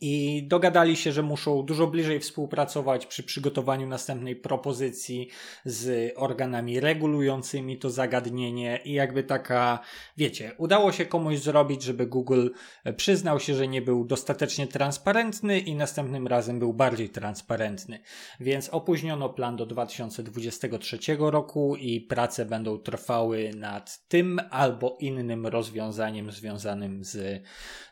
I 0.02 0.44
dogadali 0.48 0.96
się, 0.96 1.12
że 1.12 1.22
muszą 1.22 1.64
dużo 1.64 1.88
bliżej 1.88 2.20
współpracować 2.20 3.06
przy 3.06 3.24
przygotowaniu 3.24 3.88
następnej 3.88 4.36
propozycji 4.36 5.30
z 5.66 6.14
organami 6.16 6.80
regulującymi 6.80 7.78
to 7.78 7.90
zagadnienie 7.90 8.80
i 8.86 8.94
jakby 8.94 9.24
taka, 9.24 9.80
wiecie, 10.18 10.52
udało 10.58 10.92
się 10.92 11.06
komuś 11.06 11.40
zrobić, 11.40 11.84
żeby 11.84 12.08
Google 12.08 12.50
przyznał 12.98 13.40
się, 13.40 13.56
że 13.56 13.68
nie 13.68 13.82
był 13.82 14.06
dostatecznie 14.06 14.68
transparentny 14.68 15.60
i 15.60 15.76
następnym 15.76 16.28
razem 16.28 16.60
był 16.60 16.74
bardziej 16.74 17.10
transparentny. 17.10 18.00
Więc 18.40 18.70
opóźniono 18.70 19.30
plan 19.30 19.56
do 19.56 19.66
2023 19.66 20.98
roku 21.20 21.76
i 21.76 22.02
prace 22.02 22.46
będą 22.46 22.78
trwały 22.78 23.52
nad 23.56 24.08
tym 24.08 24.40
albo 24.50 24.98
innym 25.00 25.48
rozwiązaniem 25.48 26.32
związanym 26.32 27.04
z 27.04 27.44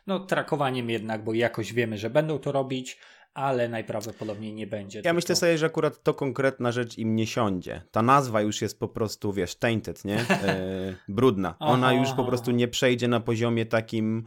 no, 0.06 0.20
trakowaniem 0.20 0.90
jednak, 0.90 1.24
bo 1.24 1.34
jakoś 1.34 1.72
wiemy, 1.82 1.98
że 1.98 2.10
będą 2.10 2.38
to 2.38 2.52
robić, 2.52 2.98
ale 3.34 3.68
najprawdopodobniej 3.68 4.54
nie 4.54 4.66
będzie. 4.66 4.98
Ja 4.98 5.02
tylko... 5.02 5.14
myślę 5.14 5.36
sobie, 5.36 5.58
że 5.58 5.66
akurat 5.66 6.02
to 6.02 6.14
konkretna 6.14 6.72
rzecz 6.72 6.98
im 6.98 7.16
nie 7.16 7.26
siądzie. 7.26 7.82
Ta 7.90 8.02
nazwa 8.02 8.40
już 8.40 8.62
jest 8.62 8.78
po 8.78 8.88
prostu, 8.88 9.32
wiesz, 9.32 9.54
tainted, 9.54 10.04
nie? 10.04 10.18
E, 10.30 10.94
brudna. 11.08 11.54
Ona 11.58 11.92
już 11.92 12.12
po 12.12 12.24
prostu 12.24 12.50
nie 12.50 12.68
przejdzie 12.68 13.08
na 13.08 13.20
poziomie 13.20 13.66
takim 13.66 14.24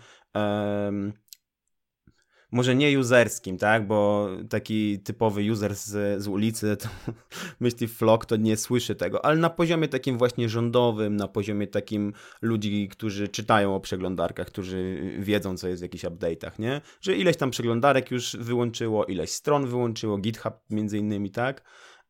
może 2.55 2.75
nie 2.75 2.99
userskim, 2.99 3.57
tak, 3.57 3.87
bo 3.87 4.29
taki 4.49 4.99
typowy 4.99 5.51
user 5.51 5.75
z, 5.75 6.23
z 6.23 6.27
ulicy 6.27 6.77
to 6.77 6.89
myśli 7.59 7.87
flock, 7.87 8.25
to 8.25 8.35
nie 8.35 8.57
słyszy 8.57 8.95
tego, 8.95 9.25
ale 9.25 9.37
na 9.37 9.49
poziomie 9.49 9.87
takim 9.87 10.17
właśnie 10.17 10.49
rządowym, 10.49 11.15
na 11.15 11.27
poziomie 11.27 11.67
takim 11.67 12.13
ludzi, 12.41 12.89
którzy 12.91 13.27
czytają 13.27 13.75
o 13.75 13.79
przeglądarkach, 13.79 14.47
którzy 14.47 15.01
wiedzą, 15.19 15.57
co 15.57 15.67
jest 15.67 15.81
w 15.81 15.83
jakichś 15.83 16.03
update'ach, 16.03 16.59
nie, 16.59 16.81
że 17.01 17.15
ileś 17.15 17.37
tam 17.37 17.51
przeglądarek 17.51 18.11
już 18.11 18.35
wyłączyło, 18.39 19.05
ileś 19.05 19.29
stron 19.29 19.67
wyłączyło, 19.67 20.17
GitHub 20.17 20.53
między 20.69 20.97
innymi, 20.97 21.31
tak, 21.31 21.63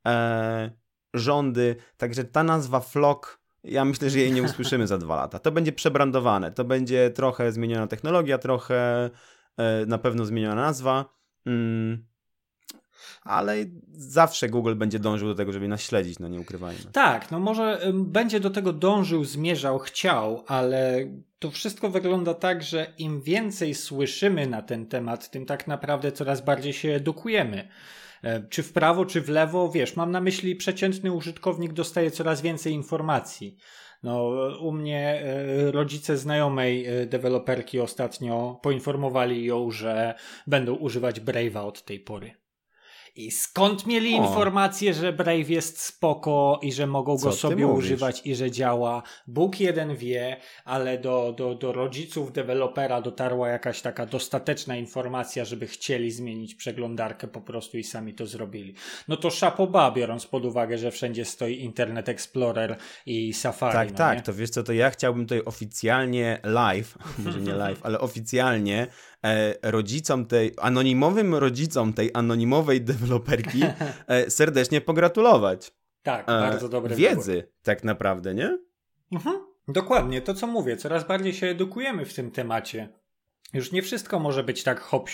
e, 0.08 0.72
rządy, 1.14 1.76
także 1.98 2.24
ta 2.24 2.44
nazwa 2.44 2.80
Flock 2.80 3.46
ja 3.64 3.86
myślę, 3.86 4.10
że 4.10 4.20
jej 4.20 4.32
nie 4.32 4.44
usłyszymy 4.44 4.88
za 4.88 4.98
dwa 4.98 5.16
lata. 5.16 5.40
To 5.40 5.52
będzie 5.52 5.72
przebrandowane, 5.72 6.52
to 6.52 6.64
będzie 6.64 7.10
trochę 7.10 7.52
zmieniona 7.52 7.88
technologia, 7.88 8.38
trochę 8.38 9.10
na 9.88 9.98
pewno 9.98 10.26
zmieniona 10.26 10.56
nazwa. 10.56 11.16
Mm, 11.46 12.06
ale 13.22 13.56
zawsze 13.92 14.50
Google 14.50 14.76
będzie 14.76 15.00
dążył 15.00 15.28
do 15.28 15.36
tego, 15.36 15.52
żeby 15.52 15.68
nas 15.68 15.82
śledzić, 15.82 16.20
no 16.20 16.28
nie 16.28 16.40
ukrywajmy. 16.40 16.92
Tak, 16.92 17.32
no 17.32 17.40
może 17.40 17.82
będzie 17.94 18.40
do 18.40 18.50
tego 18.50 18.74
dążył, 18.74 19.24
zmierzał, 19.24 19.80
chciał, 19.80 20.44
ale 20.48 21.08
to 21.40 21.52
wszystko 21.52 21.90
wygląda 21.90 22.34
tak, 22.34 22.64
że 22.64 22.94
im 22.98 23.22
więcej 23.22 23.76
słyszymy 23.76 24.48
na 24.48 24.62
ten 24.62 24.86
temat, 24.86 25.32
tym 25.32 25.46
tak 25.46 25.68
naprawdę 25.68 26.12
coraz 26.12 26.42
bardziej 26.42 26.74
się 26.74 26.90
edukujemy. 26.90 27.68
E, 28.24 28.48
czy 28.48 28.64
w 28.64 28.74
prawo, 28.74 29.06
czy 29.06 29.22
w 29.22 29.30
lewo, 29.30 29.72
wiesz, 29.72 29.96
mam 29.96 30.12
na 30.12 30.22
myśli 30.22 30.56
przeciętny 30.56 31.12
użytkownik 31.12 31.74
dostaje 31.74 32.12
coraz 32.12 32.42
więcej 32.42 32.74
informacji. 32.74 33.58
No, 34.06 34.30
u 34.60 34.72
mnie 34.72 35.22
e, 35.24 35.72
rodzice 35.72 36.18
znajomej 36.18 36.86
e, 36.86 37.06
deweloperki 37.06 37.80
ostatnio 37.80 38.60
poinformowali 38.62 39.46
ją, 39.46 39.72
że 39.72 40.16
będą 40.48 40.76
używać 40.76 41.22
Brave'a 41.22 41.66
od 41.68 41.84
tej 41.84 42.00
pory. 42.00 42.45
I 43.16 43.32
skąd 43.32 43.86
mieli 43.86 44.16
o. 44.16 44.18
informację, 44.28 44.94
że 44.94 45.14
Brave 45.14 45.50
jest 45.50 45.82
spoko 45.82 46.60
i 46.62 46.74
że 46.74 46.88
mogą 46.88 47.18
Co 47.18 47.26
go 47.26 47.32
sobie 47.32 47.68
używać 47.68 48.22
i 48.26 48.36
że 48.36 48.52
działa? 48.52 49.04
Bóg 49.28 49.60
jeden 49.60 49.96
wie, 49.96 50.38
ale 50.66 50.98
do, 50.98 51.34
do, 51.38 51.56
do 51.56 51.72
rodziców 51.72 52.32
dewelopera 52.32 53.02
dotarła 53.02 53.50
jakaś 53.50 53.82
taka 53.82 54.06
dostateczna 54.06 54.76
informacja, 54.78 55.46
żeby 55.46 55.68
chcieli 55.68 56.12
zmienić 56.12 56.56
przeglądarkę 56.56 57.28
po 57.28 57.42
prostu 57.42 57.78
i 57.78 57.84
sami 57.84 58.14
to 58.14 58.26
zrobili. 58.26 58.74
No 59.08 59.18
to 59.18 59.30
szapoba, 59.30 59.92
biorąc 59.92 60.28
pod 60.28 60.46
uwagę, 60.46 60.78
że 60.78 60.92
wszędzie 60.92 61.26
stoi 61.26 61.60
Internet 61.60 62.10
Explorer 62.10 62.78
i 63.06 63.34
Safari. 63.34 63.74
Tak, 63.74 63.92
no 63.92 63.98
tak, 63.98 64.18
nie? 64.18 64.24
to 64.24 64.34
wiesz 64.34 64.50
co, 64.50 64.64
to 64.64 64.74
ja 64.74 64.90
chciałbym 64.90 65.26
tutaj 65.26 65.42
oficjalnie 65.46 66.40
live, 66.44 66.98
może 67.26 67.42
nie 67.42 67.54
live, 67.54 67.80
ale 67.84 68.00
oficjalnie 68.00 68.88
rodzicom 69.62 70.26
tej, 70.26 70.54
anonimowym 70.58 71.36
rodzicom 71.36 71.94
tej 71.94 72.12
anonimowej 72.14 72.82
deweloperki 72.82 73.62
e, 74.08 74.30
serdecznie 74.30 74.82
pogratulować. 74.82 75.72
Tak, 76.04 76.24
e, 76.24 76.26
bardzo 76.26 76.70
dobre 76.70 76.96
Wiedzy, 76.96 77.34
wybór. 77.34 77.52
tak 77.64 77.84
naprawdę, 77.84 78.34
nie? 78.34 78.58
Mhm. 79.12 79.40
Dokładnie, 79.68 80.22
to 80.22 80.34
co 80.34 80.48
mówię, 80.48 80.78
coraz 80.78 81.08
bardziej 81.08 81.34
się 81.34 81.48
edukujemy 81.48 82.06
w 82.06 82.14
tym 82.14 82.32
temacie. 82.32 82.90
Już 83.54 83.72
nie 83.72 83.82
wszystko 83.82 84.20
może 84.20 84.44
być 84.44 84.64
tak 84.64 84.80
hop 84.80 85.10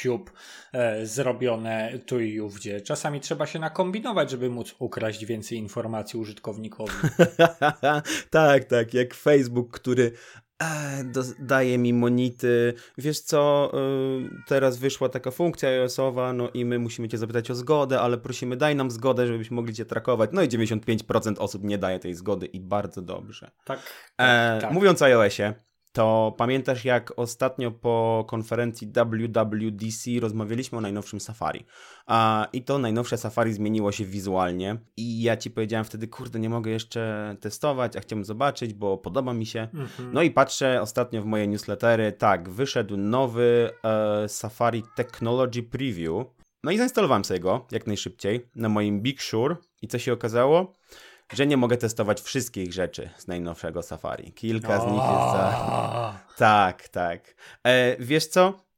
e, 0.74 1.06
zrobione 1.06 2.00
tu 2.06 2.20
i 2.20 2.40
ówdzie. 2.40 2.82
Czasami 2.82 3.20
trzeba 3.20 3.46
się 3.46 3.60
nakombinować, 3.60 4.30
żeby 4.30 4.50
móc 4.50 4.76
ukraść 4.80 5.26
więcej 5.26 5.58
informacji 5.58 6.20
użytkownikowi. 6.20 6.92
tak, 8.30 8.66
tak, 8.66 8.94
jak 8.94 9.14
Facebook, 9.14 9.72
który 9.72 10.04
e, 10.04 10.51
daje 11.40 11.78
mi 11.78 11.94
monity. 11.94 12.74
Wiesz 12.98 13.20
co, 13.20 13.72
y, 13.74 14.30
teraz 14.48 14.78
wyszła 14.78 15.10
taka 15.10 15.32
funkcja 15.32 15.70
iOS-owa, 15.70 16.34
no 16.34 16.50
i 16.54 16.66
my 16.66 16.80
musimy 16.80 17.10
cię 17.10 17.18
zapytać 17.18 17.52
o 17.52 17.56
zgodę, 17.56 18.02
ale 18.02 18.18
prosimy 18.18 18.58
daj 18.58 18.76
nam 18.76 18.92
zgodę, 18.92 19.28
żebyśmy 19.28 19.56
mogli 19.56 19.74
cię 19.74 19.86
trakować. 19.86 20.30
No 20.34 20.42
i 20.42 20.48
95% 20.48 21.36
osób 21.40 21.64
nie 21.64 21.78
daje 21.78 22.00
tej 22.00 22.14
zgody 22.14 22.46
i 22.46 22.60
bardzo 22.60 23.02
dobrze. 23.02 23.52
Tak. 23.66 23.80
E, 23.80 23.82
tak, 24.18 24.62
tak. 24.62 24.72
Mówiąc 24.72 25.02
o 25.02 25.06
iOSie, 25.06 25.54
to 25.92 26.36
pamiętasz 26.38 26.86
jak 26.86 27.14
ostatnio 27.20 27.72
po 27.72 28.26
konferencji 28.28 28.88
WWDC 28.88 30.20
rozmawialiśmy 30.20 30.78
o 30.78 30.82
najnowszym 30.82 31.20
Safari. 31.20 31.66
A, 32.06 32.48
I 32.54 32.64
to 32.64 32.80
najnowsze 32.80 33.18
Safari 33.18 33.54
zmieniło 33.54 33.92
się 33.92 34.06
wizualnie 34.06 34.78
i 34.98 35.22
ja 35.22 35.38
ci 35.38 35.52
powiedziałem 35.52 35.86
wtedy, 35.86 36.08
kurde, 36.08 36.40
nie 36.40 36.50
mogę 36.50 36.72
jeszcze 36.72 37.36
testować, 37.40 37.96
a 37.96 38.00
chciałbym 38.00 38.26
zobaczyć, 38.26 38.74
bo 38.74 38.98
podoba 38.98 39.34
mi 39.34 39.46
się. 39.46 39.68
Mhm. 39.74 40.14
No 40.14 40.22
i 40.22 40.32
patrzę 40.32 40.82
ostatnio 40.82 41.22
w 41.22 41.26
moje 41.26 41.48
newslettery, 41.48 42.12
tak, 42.12 42.50
wyszedł 42.50 42.98
nowy 42.98 43.70
e, 43.84 44.30
Safari 44.30 44.84
Technology 44.96 45.64
Preview. 45.64 46.26
No 46.64 46.72
i 46.72 46.78
zainstalowałem 46.78 47.26
sobie 47.26 47.40
go 47.40 47.68
jak 47.72 47.88
najszybciej 47.88 48.50
na 48.56 48.70
moim 48.70 49.02
Big 49.02 49.22
Sur 49.22 49.58
i 49.82 49.88
co 49.88 50.00
się 50.00 50.14
okazało? 50.14 50.74
Że 51.34 51.48
nie 51.48 51.58
mogę 51.58 51.78
testować 51.78 52.22
wszystkich 52.22 52.74
rzeczy 52.74 53.10
z 53.18 53.28
najnowszego 53.28 53.82
Safari. 53.82 54.34
Kilka 54.34 54.80
z 54.80 54.86
nich 54.86 55.02
jest 55.02 55.32
za... 55.34 56.20
Tak, 56.38 56.88
tak. 56.88 57.36
E, 57.64 57.96
wiesz 58.00 58.28
co? 58.28 58.72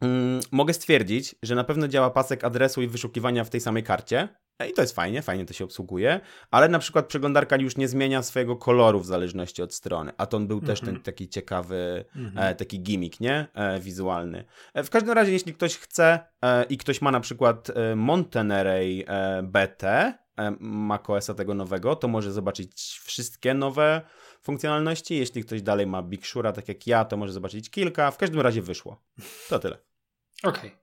Mm, 0.00 0.40
mogę 0.50 0.74
stwierdzić, 0.74 1.34
że 1.42 1.54
na 1.54 1.64
pewno 1.64 1.88
działa 1.88 2.10
pasek 2.10 2.44
adresu 2.44 2.82
i 2.82 2.88
wyszukiwania 2.88 3.44
w 3.44 3.50
tej 3.50 3.60
samej 3.60 3.82
karcie. 3.82 4.28
E, 4.58 4.68
I 4.68 4.72
to 4.72 4.82
jest 4.82 4.94
fajnie, 4.94 5.22
fajnie 5.22 5.46
to 5.46 5.52
się 5.52 5.64
obsługuje, 5.64 6.20
ale 6.50 6.68
na 6.68 6.78
przykład 6.78 7.06
przeglądarka 7.06 7.56
już 7.56 7.76
nie 7.76 7.88
zmienia 7.88 8.22
swojego 8.22 8.56
koloru 8.56 9.00
w 9.00 9.06
zależności 9.06 9.62
od 9.62 9.74
strony, 9.74 10.12
a 10.18 10.26
to 10.26 10.36
on 10.36 10.46
był 10.46 10.58
mm 10.58 10.64
-hmm. 10.64 10.70
też 10.70 10.80
ten 10.80 10.88
mhm. 10.88 11.04
taki 11.04 11.28
ciekawy, 11.28 12.04
mm 12.16 12.30
-hmm. 12.30 12.42
e, 12.42 12.54
taki 12.54 12.80
gimmick, 12.80 13.20
nie? 13.20 13.46
E, 13.54 13.80
wizualny. 13.80 14.44
E, 14.74 14.84
w 14.84 14.90
każdym 14.90 15.12
razie, 15.12 15.32
jeśli 15.32 15.54
ktoś 15.54 15.76
chce 15.76 16.20
e, 16.42 16.64
i 16.64 16.78
ktoś 16.78 17.02
ma 17.02 17.10
na 17.10 17.20
przykład 17.20 17.68
Monterey 17.96 19.06
BT, 19.42 20.12
macOSa 20.60 21.34
tego 21.34 21.54
nowego, 21.54 21.96
to 21.96 22.08
może 22.08 22.32
zobaczyć 22.32 23.00
wszystkie 23.04 23.54
nowe 23.54 24.00
funkcjonalności. 24.42 25.16
Jeśli 25.16 25.44
ktoś 25.44 25.62
dalej 25.62 25.86
ma 25.86 26.02
Big 26.02 26.26
Sura, 26.26 26.52
tak 26.52 26.68
jak 26.68 26.86
ja, 26.86 27.04
to 27.04 27.16
może 27.16 27.32
zobaczyć 27.32 27.70
kilka. 27.70 28.10
W 28.10 28.18
każdym 28.18 28.40
razie 28.40 28.62
wyszło. 28.62 29.02
To 29.48 29.58
tyle. 29.58 29.78
Okej. 30.42 30.70
Okay 30.70 30.81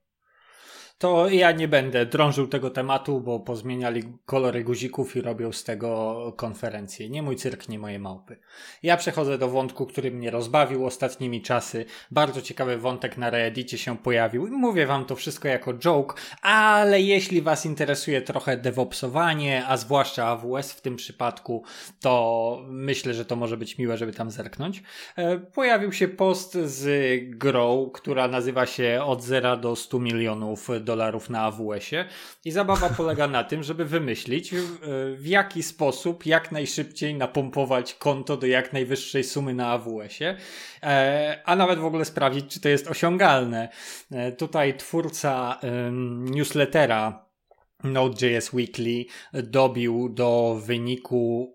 to 1.00 1.28
ja 1.28 1.52
nie 1.52 1.68
będę 1.68 2.06
drążył 2.06 2.48
tego 2.48 2.70
tematu, 2.70 3.20
bo 3.20 3.40
pozmieniali 3.40 4.02
kolory 4.26 4.64
guzików 4.64 5.16
i 5.16 5.20
robią 5.20 5.52
z 5.52 5.64
tego 5.64 6.32
konferencję. 6.36 7.10
Nie 7.10 7.22
mój 7.22 7.36
cyrk, 7.36 7.68
nie 7.68 7.78
moje 7.78 7.98
małpy. 7.98 8.36
Ja 8.82 8.96
przechodzę 8.96 9.38
do 9.38 9.48
wątku, 9.48 9.86
który 9.86 10.10
mnie 10.10 10.30
rozbawił 10.30 10.86
ostatnimi 10.86 11.42
czasy. 11.42 11.84
Bardzo 12.10 12.42
ciekawy 12.42 12.78
wątek 12.78 13.16
na 13.16 13.30
Reddicie 13.30 13.78
się 13.78 13.98
pojawił. 13.98 14.48
Mówię 14.50 14.86
wam 14.86 15.04
to 15.04 15.16
wszystko 15.16 15.48
jako 15.48 15.74
joke, 15.74 16.14
ale 16.42 17.00
jeśli 17.00 17.42
was 17.42 17.66
interesuje 17.66 18.22
trochę 18.22 18.56
DevOpsowanie, 18.56 19.66
a 19.66 19.76
zwłaszcza 19.76 20.26
AWS 20.26 20.72
w 20.72 20.80
tym 20.80 20.96
przypadku, 20.96 21.64
to 22.00 22.62
myślę, 22.68 23.14
że 23.14 23.24
to 23.24 23.36
może 23.36 23.56
być 23.56 23.78
miłe, 23.78 23.96
żeby 23.96 24.12
tam 24.12 24.30
zerknąć. 24.30 24.82
E, 25.16 25.38
pojawił 25.38 25.92
się 25.92 26.08
post 26.08 26.54
z 26.54 26.88
grą, 27.30 27.90
która 27.94 28.28
nazywa 28.28 28.66
się 28.66 29.02
od 29.04 29.22
0 29.22 29.56
do 29.56 29.76
100 29.76 29.98
milionów 29.98 30.68
dolarów 30.90 31.30
na 31.30 31.42
AWS-ie 31.42 32.04
i 32.44 32.50
zabawa 32.50 32.88
polega 32.88 33.26
na 33.28 33.44
tym, 33.44 33.62
żeby 33.62 33.84
wymyślić 33.84 34.54
w 35.16 35.26
jaki 35.26 35.62
sposób 35.62 36.26
jak 36.26 36.52
najszybciej 36.52 37.14
napompować 37.14 37.94
konto 37.94 38.36
do 38.36 38.46
jak 38.46 38.72
najwyższej 38.72 39.24
sumy 39.24 39.54
na 39.54 39.72
AWS-ie, 39.72 40.36
e, 40.82 41.42
a 41.44 41.56
nawet 41.56 41.78
w 41.78 41.84
ogóle 41.84 42.04
sprawdzić, 42.04 42.46
czy 42.52 42.60
to 42.60 42.68
jest 42.68 42.88
osiągalne. 42.88 43.68
E, 44.10 44.32
tutaj 44.32 44.76
twórca 44.76 45.60
newslettera 46.20 47.26
Node.js 47.84 48.52
Weekly 48.52 49.04
dobił 49.32 50.08
do 50.08 50.60
wyniku 50.64 51.54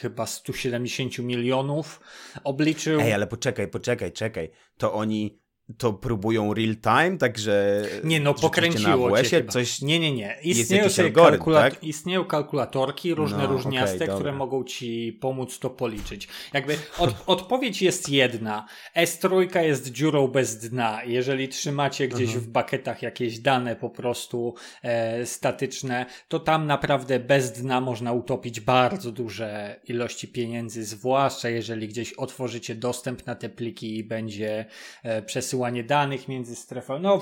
chyba 0.00 0.26
170 0.26 1.18
milionów. 1.18 2.00
Obliczył. 2.44 3.00
Ej, 3.00 3.12
ale 3.12 3.26
poczekaj, 3.26 3.68
poczekaj, 3.68 4.12
czekaj. 4.12 4.50
To 4.76 4.92
oni 4.92 5.45
to 5.78 5.92
próbują 5.92 6.54
real 6.54 6.76
time, 6.76 7.18
także. 7.18 7.82
Nie, 8.04 8.20
no 8.20 8.34
pokręciło 8.34 9.22
cię 9.22 9.44
coś. 9.44 9.82
Nie, 9.82 9.98
nie, 9.98 10.12
nie. 10.12 10.36
Istnieją, 10.42 10.90
sobie 10.90 11.10
kalkula... 11.10 11.60
tak? 11.60 11.84
Istnieją 11.84 12.24
kalkulatorki 12.24 13.14
różne, 13.14 13.38
no, 13.38 13.46
różniaste, 13.46 14.04
okay, 14.04 14.16
które 14.16 14.32
mogą 14.32 14.64
ci 14.64 15.18
pomóc 15.20 15.58
to 15.58 15.70
policzyć. 15.70 16.28
Jakby 16.52 16.76
od, 16.98 17.14
odpowiedź 17.26 17.82
jest 17.82 18.08
jedna. 18.08 18.66
S3 18.96 19.60
jest 19.62 19.92
dziurą 19.92 20.28
bez 20.28 20.58
dna. 20.58 21.04
Jeżeli 21.04 21.48
trzymacie 21.48 22.08
gdzieś 22.08 22.28
mhm. 22.28 22.40
w 22.40 22.48
bakietach 22.48 23.02
jakieś 23.02 23.38
dane 23.38 23.76
po 23.76 23.90
prostu 23.90 24.54
e, 24.82 25.26
statyczne, 25.26 26.06
to 26.28 26.40
tam 26.40 26.66
naprawdę 26.66 27.20
bez 27.20 27.52
dna 27.52 27.80
można 27.80 28.12
utopić 28.12 28.60
bardzo 28.60 29.12
duże 29.12 29.80
ilości 29.84 30.28
pieniędzy, 30.28 30.84
zwłaszcza 30.84 31.48
jeżeli 31.48 31.88
gdzieś 31.88 32.12
otworzycie 32.12 32.74
dostęp 32.74 33.26
na 33.26 33.34
te 33.34 33.48
pliki 33.48 33.98
i 33.98 34.04
będzie 34.04 34.64
e, 35.02 35.22
przesyłane 35.22 35.55
przesyłanie 35.56 35.84
danych 35.84 36.28
między 36.28 36.56
strefami, 36.56 37.02
no 37.02 37.20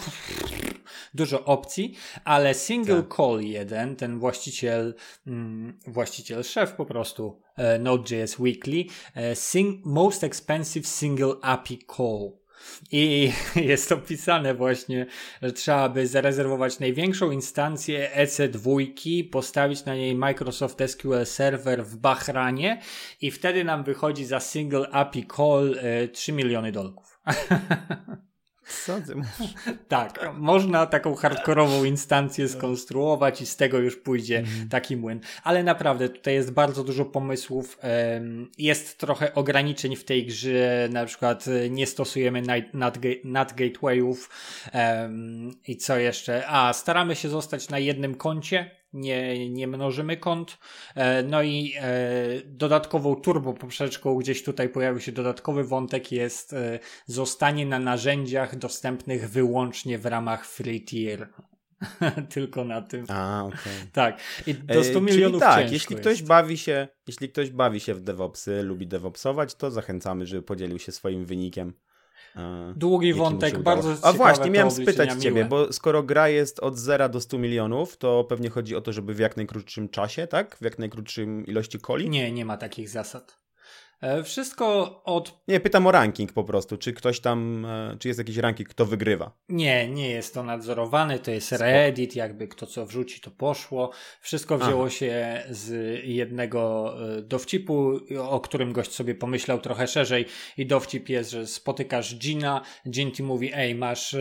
dużo 1.14 1.44
opcji, 1.44 1.94
ale 2.24 2.54
single 2.54 3.02
tak. 3.02 3.16
call 3.16 3.40
jeden, 3.40 3.96
ten 3.96 4.18
właściciel, 4.18 4.94
mm, 5.26 5.78
właściciel, 5.86 6.44
szef 6.44 6.72
po 6.72 6.86
prostu 6.86 7.40
e, 7.56 7.78
Node.js 7.78 8.38
Weekly, 8.38 8.84
e, 9.14 9.36
sing, 9.36 9.84
most 9.84 10.24
expensive 10.24 10.86
single 10.86 11.34
API 11.42 11.78
call. 11.96 12.32
I 12.92 13.32
jest 13.72 13.92
opisane 13.92 14.54
właśnie, 14.54 15.06
że 15.42 15.52
trzeba 15.52 15.88
by 15.88 16.06
zarezerwować 16.06 16.78
największą 16.78 17.30
instancję 17.30 18.10
EC2, 18.16 19.30
postawić 19.30 19.84
na 19.84 19.94
niej 19.94 20.14
Microsoft 20.14 20.78
SQL 20.86 21.24
Server 21.24 21.84
w 21.84 21.96
Bahranie 21.96 22.80
i 23.20 23.30
wtedy 23.30 23.64
nam 23.64 23.84
wychodzi 23.84 24.24
za 24.24 24.40
single 24.40 24.90
API 24.90 25.26
call 25.36 25.78
3 26.12 26.32
e, 26.32 26.34
miliony 26.34 26.72
dolków. 26.72 27.13
Co 28.84 28.94
pieniędzy. 29.04 29.14
tak, 29.88 30.30
można 30.34 30.86
taką 30.86 31.14
hardkorową 31.14 31.84
instancję 31.84 32.48
skonstruować 32.48 33.40
i 33.40 33.46
z 33.46 33.56
tego 33.56 33.78
już 33.78 33.96
pójdzie 33.96 34.38
mhm. 34.38 34.68
taki 34.68 34.96
młyn. 34.96 35.20
Ale 35.42 35.62
naprawdę 35.62 36.08
tutaj 36.08 36.34
jest 36.34 36.52
bardzo 36.52 36.84
dużo 36.84 37.04
pomysłów. 37.04 37.78
Jest 38.58 38.98
trochę 38.98 39.34
ograniczeń 39.34 39.96
w 39.96 40.04
tej 40.04 40.26
grze, 40.26 40.88
na 40.92 41.06
przykład 41.06 41.48
e, 41.48 41.70
nie 41.70 41.86
stosujemy 41.86 42.42
NAT 43.24 43.54
gatewayów 43.54 44.30
i 45.68 45.76
co 45.76 45.98
jeszcze? 45.98 46.48
A, 46.48 46.72
staramy 46.72 47.16
się 47.16 47.28
zostać 47.28 47.68
na 47.68 47.78
jednym 47.78 48.14
koncie, 48.14 48.70
nie, 48.94 49.50
nie 49.50 49.66
mnożymy 49.66 50.16
kont. 50.16 50.58
E, 50.94 51.22
no 51.22 51.42
i 51.42 51.72
e, 51.76 51.92
dodatkową 52.44 53.14
turbo 53.14 53.52
poprzeczką, 53.52 54.14
gdzieś 54.14 54.42
tutaj 54.42 54.68
pojawił 54.68 55.00
się 55.00 55.12
dodatkowy 55.12 55.64
wątek, 55.64 56.12
jest 56.12 56.52
e, 56.52 56.78
zostanie 57.06 57.66
na 57.66 57.78
narzędziach 57.78 58.56
dostępnych 58.56 59.30
wyłącznie 59.30 59.98
w 59.98 60.06
ramach 60.06 60.46
free 60.46 60.84
tier. 60.84 61.28
Tylko 62.34 62.64
na 62.64 62.82
tym. 62.82 63.04
A, 63.08 63.44
okej. 63.44 63.58
Okay. 63.58 63.88
Tak. 63.92 64.20
I 64.46 64.54
do 64.54 64.84
100 64.84 65.00
milionów 65.00 65.40
tak, 65.40 65.72
jeśli 65.72 65.96
ktoś 65.96 66.18
jest. 66.18 66.28
bawi 66.28 66.58
się, 66.58 66.88
jeśli 67.06 67.28
ktoś 67.28 67.50
bawi 67.50 67.80
się 67.80 67.94
w 67.94 68.00
DevOpsy, 68.00 68.62
lubi 68.62 68.86
DevOpsować, 68.86 69.54
to 69.54 69.70
zachęcamy, 69.70 70.26
żeby 70.26 70.42
podzielił 70.42 70.78
się 70.78 70.92
swoim 70.92 71.24
wynikiem. 71.24 71.72
Długi 72.76 73.14
wątek, 73.14 73.58
bardzo 73.58 73.94
A 74.02 74.12
właśnie, 74.12 74.50
miałem 74.50 74.70
spytać 74.70 75.22
ciebie, 75.22 75.44
bo 75.44 75.72
skoro 75.72 76.02
gra 76.02 76.28
jest 76.28 76.60
od 76.60 76.78
0 76.78 77.08
do 77.08 77.20
100 77.20 77.38
milionów, 77.38 77.96
to 77.96 78.24
pewnie 78.24 78.50
chodzi 78.50 78.76
o 78.76 78.80
to, 78.80 78.92
żeby 78.92 79.14
w 79.14 79.18
jak 79.18 79.36
najkrótszym 79.36 79.88
czasie, 79.88 80.26
tak? 80.26 80.56
W 80.56 80.64
jak 80.64 80.78
najkrótszym 80.78 81.46
ilości 81.46 81.78
coli? 81.80 82.10
Nie, 82.10 82.32
nie 82.32 82.44
ma 82.44 82.56
takich 82.56 82.88
zasad. 82.88 83.43
E, 84.00 84.22
wszystko 84.22 85.00
od. 85.04 85.42
Nie, 85.48 85.60
pytam 85.60 85.86
o 85.86 85.92
ranking 85.92 86.32
po 86.32 86.44
prostu. 86.44 86.76
Czy 86.76 86.92
ktoś 86.92 87.20
tam, 87.20 87.66
e, 87.66 87.96
czy 87.98 88.08
jest 88.08 88.18
jakiś 88.18 88.36
ranking, 88.36 88.68
kto 88.68 88.86
wygrywa? 88.86 89.32
Nie, 89.48 89.88
nie 89.88 90.10
jest 90.10 90.34
to 90.34 90.42
nadzorowane. 90.42 91.18
To 91.18 91.30
jest 91.30 91.52
Reddit, 91.52 92.16
jakby 92.16 92.48
kto 92.48 92.66
co 92.66 92.86
wrzuci, 92.86 93.20
to 93.20 93.30
poszło. 93.30 93.90
Wszystko 94.20 94.58
wzięło 94.58 94.82
Aha. 94.82 94.90
się 94.90 95.42
z 95.50 95.70
jednego 96.04 96.94
e, 97.18 97.22
dowcipu, 97.22 98.00
o 98.18 98.40
którym 98.40 98.72
gość 98.72 98.92
sobie 98.92 99.14
pomyślał 99.14 99.60
trochę 99.60 99.86
szerzej. 99.86 100.26
I 100.56 100.66
dowcip 100.66 101.08
jest, 101.08 101.30
że 101.30 101.46
spotykasz 101.46 102.16
Gina. 102.16 102.60
Gin 102.88 103.12
ci 103.12 103.22
mówi: 103.22 103.50
Ej, 103.54 103.74
masz, 103.74 104.16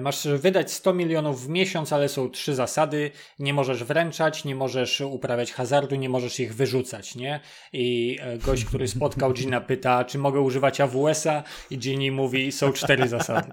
masz 0.00 0.28
wydać 0.28 0.72
100 0.72 0.94
milionów 0.94 1.46
w 1.46 1.48
miesiąc, 1.48 1.92
ale 1.92 2.08
są 2.08 2.30
trzy 2.30 2.54
zasady. 2.54 3.10
Nie 3.38 3.54
możesz 3.54 3.84
wręczać, 3.84 4.44
nie 4.44 4.54
możesz 4.54 5.00
uprawiać 5.00 5.52
hazardu, 5.52 5.96
nie 5.96 6.08
możesz 6.08 6.40
ich 6.40 6.54
wyrzucać, 6.54 7.14
nie? 7.14 7.40
I 7.72 8.18
gość, 8.46 8.64
który 8.68 8.88
spotkał 8.88 9.32
Gina, 9.32 9.60
pyta, 9.60 10.04
czy 10.04 10.18
mogę 10.18 10.40
używać 10.40 10.80
AWS-a 10.80 11.42
i 11.70 11.78
Ginny 11.78 12.12
mówi, 12.12 12.52
są 12.52 12.72
cztery 12.72 13.08
zasady. 13.08 13.50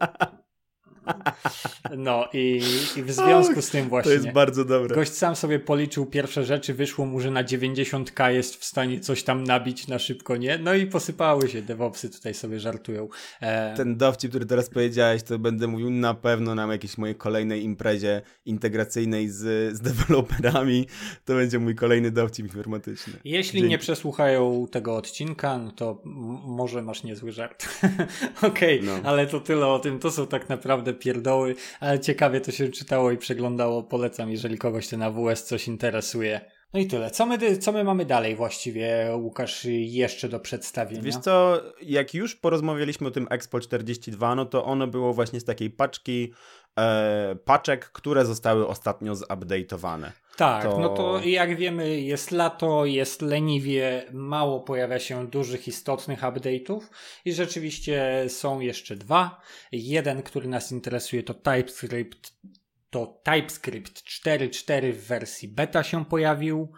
No 1.97 2.27
i, 2.33 2.61
i 2.95 3.03
w 3.03 3.11
związku 3.11 3.61
z 3.61 3.69
tym 3.69 3.89
właśnie. 3.89 4.09
To 4.09 4.13
jest 4.13 4.31
bardzo 4.31 4.65
dobre. 4.65 4.95
Gość 4.95 5.13
sam 5.13 5.35
sobie 5.35 5.59
policzył 5.59 6.05
pierwsze 6.05 6.43
rzeczy, 6.43 6.73
wyszło 6.73 7.05
mu, 7.05 7.19
że 7.19 7.31
na 7.31 7.43
90k 7.43 8.29
jest 8.29 8.55
w 8.55 8.65
stanie 8.65 8.99
coś 8.99 9.23
tam 9.23 9.43
nabić 9.43 9.87
na 9.87 9.99
szybko, 9.99 10.37
nie? 10.37 10.57
No 10.57 10.73
i 10.73 10.87
posypały 10.87 11.49
się, 11.49 11.61
DevOpsy 11.61 12.09
tutaj 12.09 12.33
sobie 12.33 12.59
żartują. 12.59 13.07
E... 13.41 13.73
Ten 13.77 13.97
dowcip, 13.97 14.29
który 14.31 14.45
teraz 14.45 14.69
powiedziałeś, 14.69 15.23
to 15.23 15.39
będę 15.39 15.67
mówił 15.67 15.89
na 15.89 16.13
pewno 16.13 16.55
na 16.55 16.71
jakiejś 16.71 16.97
mojej 16.97 17.15
kolejnej 17.15 17.63
imprezie 17.63 18.21
integracyjnej 18.45 19.29
z, 19.29 19.75
z 19.75 19.81
deweloperami. 19.81 20.87
To 21.25 21.33
będzie 21.33 21.59
mój 21.59 21.75
kolejny 21.75 22.11
dowcip 22.11 22.45
informatyczny. 22.45 23.13
Jeśli 23.25 23.59
Dzięki. 23.59 23.69
nie 23.69 23.77
przesłuchają 23.77 24.67
tego 24.71 24.95
odcinka, 24.95 25.57
no 25.57 25.71
to 25.71 26.01
może 26.45 26.81
masz 26.81 27.03
niezły 27.03 27.31
żart. 27.31 27.65
Okej, 28.41 28.79
okay, 28.79 29.01
no. 29.03 29.09
ale 29.09 29.27
to 29.27 29.39
tyle 29.39 29.67
o 29.67 29.79
tym. 29.79 29.99
To 29.99 30.11
są 30.11 30.27
tak 30.27 30.49
naprawdę 30.49 30.93
pierdoły, 30.95 31.55
ale 31.79 31.99
ciekawie 31.99 32.41
to 32.41 32.51
się 32.51 32.69
czytało 32.69 33.11
i 33.11 33.17
przeglądało. 33.17 33.83
Polecam, 33.83 34.31
jeżeli 34.31 34.57
kogoś 34.57 34.87
ten 34.87 35.01
AWS 35.01 35.43
coś 35.43 35.67
interesuje. 35.67 36.41
No 36.73 36.81
i 36.81 36.87
tyle. 36.87 37.11
Co 37.11 37.25
my, 37.25 37.57
co 37.57 37.71
my 37.71 37.83
mamy 37.83 38.05
dalej 38.05 38.35
właściwie, 38.35 39.11
Łukasz, 39.15 39.65
jeszcze 39.69 40.29
do 40.29 40.39
przedstawienia? 40.39 41.03
Wiesz 41.03 41.17
co, 41.17 41.61
jak 41.81 42.13
już 42.13 42.35
porozmawialiśmy 42.35 43.07
o 43.07 43.11
tym 43.11 43.27
Expo 43.29 43.59
42, 43.59 44.35
no 44.35 44.45
to 44.45 44.65
ono 44.65 44.87
było 44.87 45.13
właśnie 45.13 45.39
z 45.39 45.45
takiej 45.45 45.69
paczki 45.69 46.33
e, 46.79 47.35
paczek, 47.45 47.91
które 47.91 48.25
zostały 48.25 48.67
ostatnio 48.67 49.13
zupdate'owane. 49.13 50.11
Tak, 50.35 50.63
to... 50.63 50.79
no 50.79 50.89
to 50.89 51.19
jak 51.23 51.57
wiemy, 51.57 52.01
jest 52.01 52.31
lato, 52.31 52.85
jest 52.85 53.21
leniwie, 53.21 54.05
mało 54.13 54.59
pojawia 54.59 54.99
się 54.99 55.27
dużych, 55.27 55.67
istotnych 55.67 56.21
update'ów 56.21 56.79
i 57.25 57.33
rzeczywiście 57.33 58.25
są 58.27 58.59
jeszcze 58.59 58.95
dwa. 58.95 59.41
Jeden, 59.71 60.23
który 60.23 60.47
nas 60.47 60.71
interesuje, 60.71 61.23
to 61.23 61.33
TypeScript, 61.33 62.33
to 62.89 63.21
TypeScript 63.23 64.03
4.4 64.03 64.93
w 64.93 65.07
wersji 65.07 65.47
beta 65.47 65.83
się 65.83 66.05
pojawił. 66.05 66.71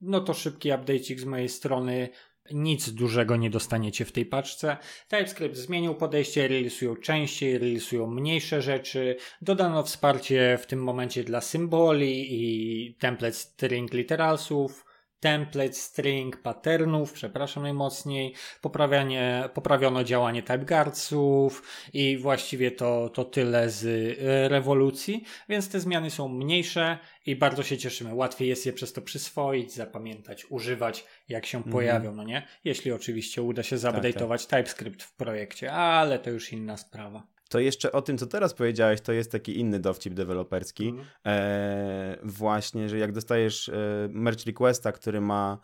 No 0.00 0.20
to 0.20 0.34
szybki 0.34 0.70
update'ik 0.70 1.18
z 1.18 1.24
mojej 1.24 1.48
strony. 1.48 2.08
Nic 2.52 2.90
dużego 2.90 3.36
nie 3.36 3.50
dostaniecie 3.50 4.04
w 4.04 4.12
tej 4.12 4.26
paczce. 4.26 4.76
TypeScript 5.08 5.56
zmienił 5.56 5.94
podejście, 5.94 6.48
relisują 6.48 6.96
częściej, 6.96 7.58
relisują 7.58 8.06
mniejsze 8.06 8.62
rzeczy. 8.62 9.16
Dodano 9.42 9.82
wsparcie 9.82 10.58
w 10.62 10.66
tym 10.66 10.82
momencie 10.82 11.24
dla 11.24 11.40
symboli 11.40 12.26
i 12.30 12.94
template 12.94 13.32
string 13.32 13.92
literalsów 13.92 14.87
template, 15.20 15.72
string, 15.72 16.42
patternów, 16.42 17.12
przepraszam 17.12 17.62
najmocniej, 17.62 18.34
poprawianie, 18.60 19.48
poprawiono 19.54 20.04
działanie 20.04 20.42
typeguardsów 20.42 21.62
i 21.92 22.18
właściwie 22.18 22.70
to, 22.70 23.08
to 23.08 23.24
tyle 23.24 23.70
z 23.70 23.84
e, 23.84 24.48
rewolucji, 24.48 25.24
więc 25.48 25.68
te 25.68 25.80
zmiany 25.80 26.10
są 26.10 26.28
mniejsze 26.28 26.98
i 27.26 27.36
bardzo 27.36 27.62
się 27.62 27.78
cieszymy. 27.78 28.14
Łatwiej 28.14 28.48
jest 28.48 28.66
je 28.66 28.72
przez 28.72 28.92
to 28.92 29.02
przyswoić, 29.02 29.72
zapamiętać, 29.72 30.46
używać, 30.50 31.04
jak 31.28 31.46
się 31.46 31.58
mhm. 31.58 31.72
pojawią, 31.72 32.14
no 32.14 32.24
nie? 32.24 32.46
Jeśli 32.64 32.92
oczywiście 32.92 33.42
uda 33.42 33.62
się 33.62 33.76
zupdate'ować 33.76 34.38
tak, 34.38 34.46
tak. 34.46 34.60
TypeScript 34.60 35.02
w 35.02 35.16
projekcie, 35.16 35.72
ale 35.72 36.18
to 36.18 36.30
już 36.30 36.52
inna 36.52 36.76
sprawa 36.76 37.37
to 37.48 37.60
jeszcze 37.60 37.92
o 37.92 38.02
tym, 38.02 38.18
co 38.18 38.26
teraz 38.26 38.54
powiedziałeś, 38.54 39.00
to 39.00 39.12
jest 39.12 39.32
taki 39.32 39.58
inny 39.58 39.80
dowcip 39.80 40.14
deweloperski. 40.14 40.88
Mm. 40.88 41.04
E, 41.26 42.18
właśnie, 42.22 42.88
że 42.88 42.98
jak 42.98 43.12
dostajesz 43.12 43.68
e, 43.68 43.72
merge 44.10 44.44
requesta, 44.46 44.92
który 44.92 45.20
ma 45.20 45.58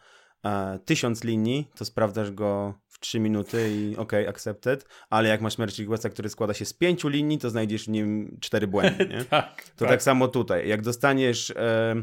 e, 0.45 0.79
tysiąc 0.85 1.25
linii, 1.25 1.71
to 1.77 1.85
sprawdzasz 1.85 2.31
go 2.31 2.75
w 2.89 2.99
3 3.01 3.21
minuty 3.21 3.71
i 3.71 3.97
ok, 3.97 4.13
accepted, 4.29 4.87
ale 5.11 5.29
jak 5.29 5.41
masz 5.41 5.59
merge 5.59 5.83
requesta, 5.83 6.09
który 6.09 6.29
składa 6.29 6.55
się 6.55 6.65
z 6.65 6.73
pięciu 6.73 7.09
linii, 7.09 7.39
to 7.39 7.51
znajdziesz 7.51 7.85
w 7.85 7.89
nim 7.89 8.39
cztery 8.41 8.67
błędy, 8.67 9.07
nie? 9.07 9.25
tak, 9.31 9.63
to 9.63 9.85
tak. 9.85 9.89
tak. 9.89 10.03
samo 10.03 10.29
tutaj. 10.29 10.69
Jak 10.69 10.83
dostaniesz 10.83 11.51
e, 11.51 11.95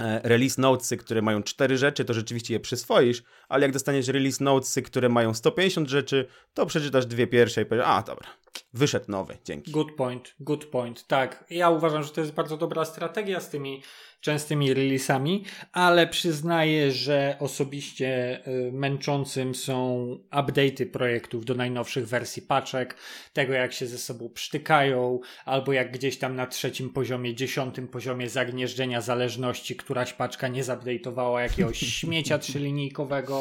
e, 0.00 0.20
release 0.28 0.58
notesy, 0.58 0.96
które 0.96 1.22
mają 1.22 1.42
cztery 1.42 1.78
rzeczy, 1.78 2.04
to 2.04 2.14
rzeczywiście 2.14 2.54
je 2.54 2.60
przyswoisz, 2.60 3.22
ale 3.50 3.62
jak 3.62 3.72
dostaniesz 3.72 4.08
release 4.08 4.40
notesy, 4.40 4.82
które 4.82 5.08
mają 5.08 5.34
150 5.34 5.88
rzeczy, 5.88 6.26
to 6.54 6.66
przeczytasz 6.66 7.06
dwie 7.06 7.26
pierwsze 7.26 7.62
i 7.62 7.66
powiesz, 7.66 7.84
a 7.86 8.02
dobra, 8.02 8.28
wyszedł 8.72 9.04
nowy, 9.08 9.36
dzięki. 9.44 9.72
Good 9.72 9.92
point, 9.92 10.34
good 10.40 10.64
point, 10.64 11.06
tak. 11.06 11.44
Ja 11.50 11.70
uważam, 11.70 12.02
że 12.02 12.10
to 12.10 12.20
jest 12.20 12.32
bardzo 12.32 12.56
dobra 12.56 12.84
strategia 12.84 13.40
z 13.40 13.48
tymi 13.48 13.82
częstymi 14.20 14.74
releasami, 14.74 15.44
ale 15.72 16.06
przyznaję, 16.06 16.92
że 16.92 17.36
osobiście 17.38 18.40
y, 18.48 18.72
męczącym 18.72 19.54
są 19.54 20.06
update'y 20.30 20.86
projektów 20.86 21.44
do 21.44 21.54
najnowszych 21.54 22.08
wersji 22.08 22.42
paczek, 22.42 22.96
tego 23.32 23.52
jak 23.52 23.72
się 23.72 23.86
ze 23.86 23.98
sobą 23.98 24.30
przytykają, 24.34 25.20
albo 25.44 25.72
jak 25.72 25.92
gdzieś 25.92 26.18
tam 26.18 26.36
na 26.36 26.46
trzecim 26.46 26.90
poziomie, 26.90 27.34
dziesiątym 27.34 27.88
poziomie 27.88 28.28
zagnieżdżenia 28.28 29.00
zależności 29.00 29.76
któraś 29.76 30.12
paczka 30.12 30.48
nie 30.48 30.64
zupdate'owała 30.64 31.38
jakiegoś 31.38 31.78
śmiecia 31.78 32.38
trzylinijkowego. 32.48 33.39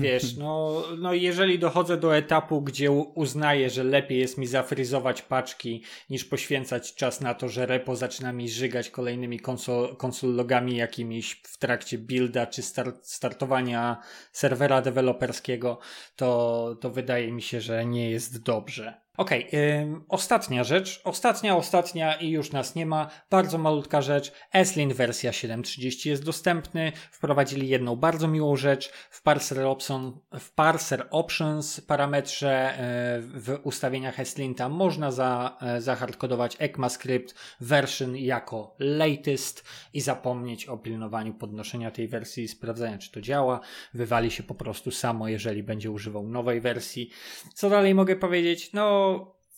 Wiesz, 0.00 0.36
no, 0.36 0.84
no 0.98 1.14
jeżeli 1.14 1.58
dochodzę 1.58 1.96
do 1.96 2.16
etapu, 2.16 2.62
gdzie 2.62 2.90
uznaję, 2.90 3.70
że 3.70 3.84
lepiej 3.84 4.18
jest 4.18 4.38
mi 4.38 4.46
zafryzować 4.46 5.22
paczki, 5.22 5.82
niż 6.10 6.24
poświęcać 6.24 6.94
czas 6.94 7.20
na 7.20 7.34
to, 7.34 7.48
że 7.48 7.66
repo 7.66 7.96
zaczyna 7.96 8.32
mi 8.32 8.48
żygać 8.48 8.90
kolejnymi 8.90 9.40
konsol, 9.40 9.96
konsol 9.96 10.34
logami 10.34 10.76
jakimiś 10.76 11.32
w 11.44 11.58
trakcie 11.58 11.98
builda 11.98 12.46
czy 12.46 12.62
start, 12.62 13.06
startowania 13.06 13.96
serwera 14.32 14.82
deweloperskiego, 14.82 15.78
to, 16.16 16.76
to 16.80 16.90
wydaje 16.90 17.32
mi 17.32 17.42
się, 17.42 17.60
że 17.60 17.86
nie 17.86 18.10
jest 18.10 18.42
dobrze. 18.42 19.05
Okej, 19.16 19.48
okay, 19.48 20.00
ostatnia 20.08 20.64
rzecz, 20.64 21.00
ostatnia, 21.04 21.56
ostatnia 21.56 22.14
i 22.14 22.30
już 22.30 22.52
nas 22.52 22.74
nie 22.74 22.86
ma, 22.86 23.10
bardzo 23.30 23.58
malutka 23.58 24.02
rzecz, 24.02 24.32
Eslin 24.52 24.94
wersja 24.94 25.30
7.30 25.30 26.08
jest 26.08 26.24
dostępny, 26.24 26.92
wprowadzili 27.10 27.68
jedną 27.68 27.96
bardzo 27.96 28.28
miłą 28.28 28.56
rzecz, 28.56 28.92
w 29.10 29.22
Parser, 29.22 29.64
Option, 29.64 30.20
w 30.40 30.50
parser 30.54 31.06
Options 31.10 31.80
parametrze 31.80 32.50
e, 32.50 33.20
w 33.20 33.58
ustawieniach 33.62 34.20
Eslinta 34.20 34.68
można 34.68 35.10
za, 35.10 35.56
e, 35.60 35.80
zahardkodować 35.80 36.56
ECMAScript 36.58 37.34
version 37.60 38.16
jako 38.16 38.76
latest 38.78 39.64
i 39.92 40.00
zapomnieć 40.00 40.66
o 40.66 40.78
pilnowaniu 40.78 41.34
podnoszenia 41.34 41.90
tej 41.90 42.08
wersji 42.08 42.44
i 42.44 42.48
sprawdzania 42.48 42.98
czy 42.98 43.12
to 43.12 43.20
działa, 43.20 43.60
wywali 43.94 44.30
się 44.30 44.42
po 44.42 44.54
prostu 44.54 44.90
samo, 44.90 45.28
jeżeli 45.28 45.62
będzie 45.62 45.90
używał 45.90 46.28
nowej 46.28 46.60
wersji. 46.60 47.10
Co 47.54 47.70
dalej 47.70 47.94
mogę 47.94 48.16
powiedzieć? 48.16 48.72
No 48.72 49.05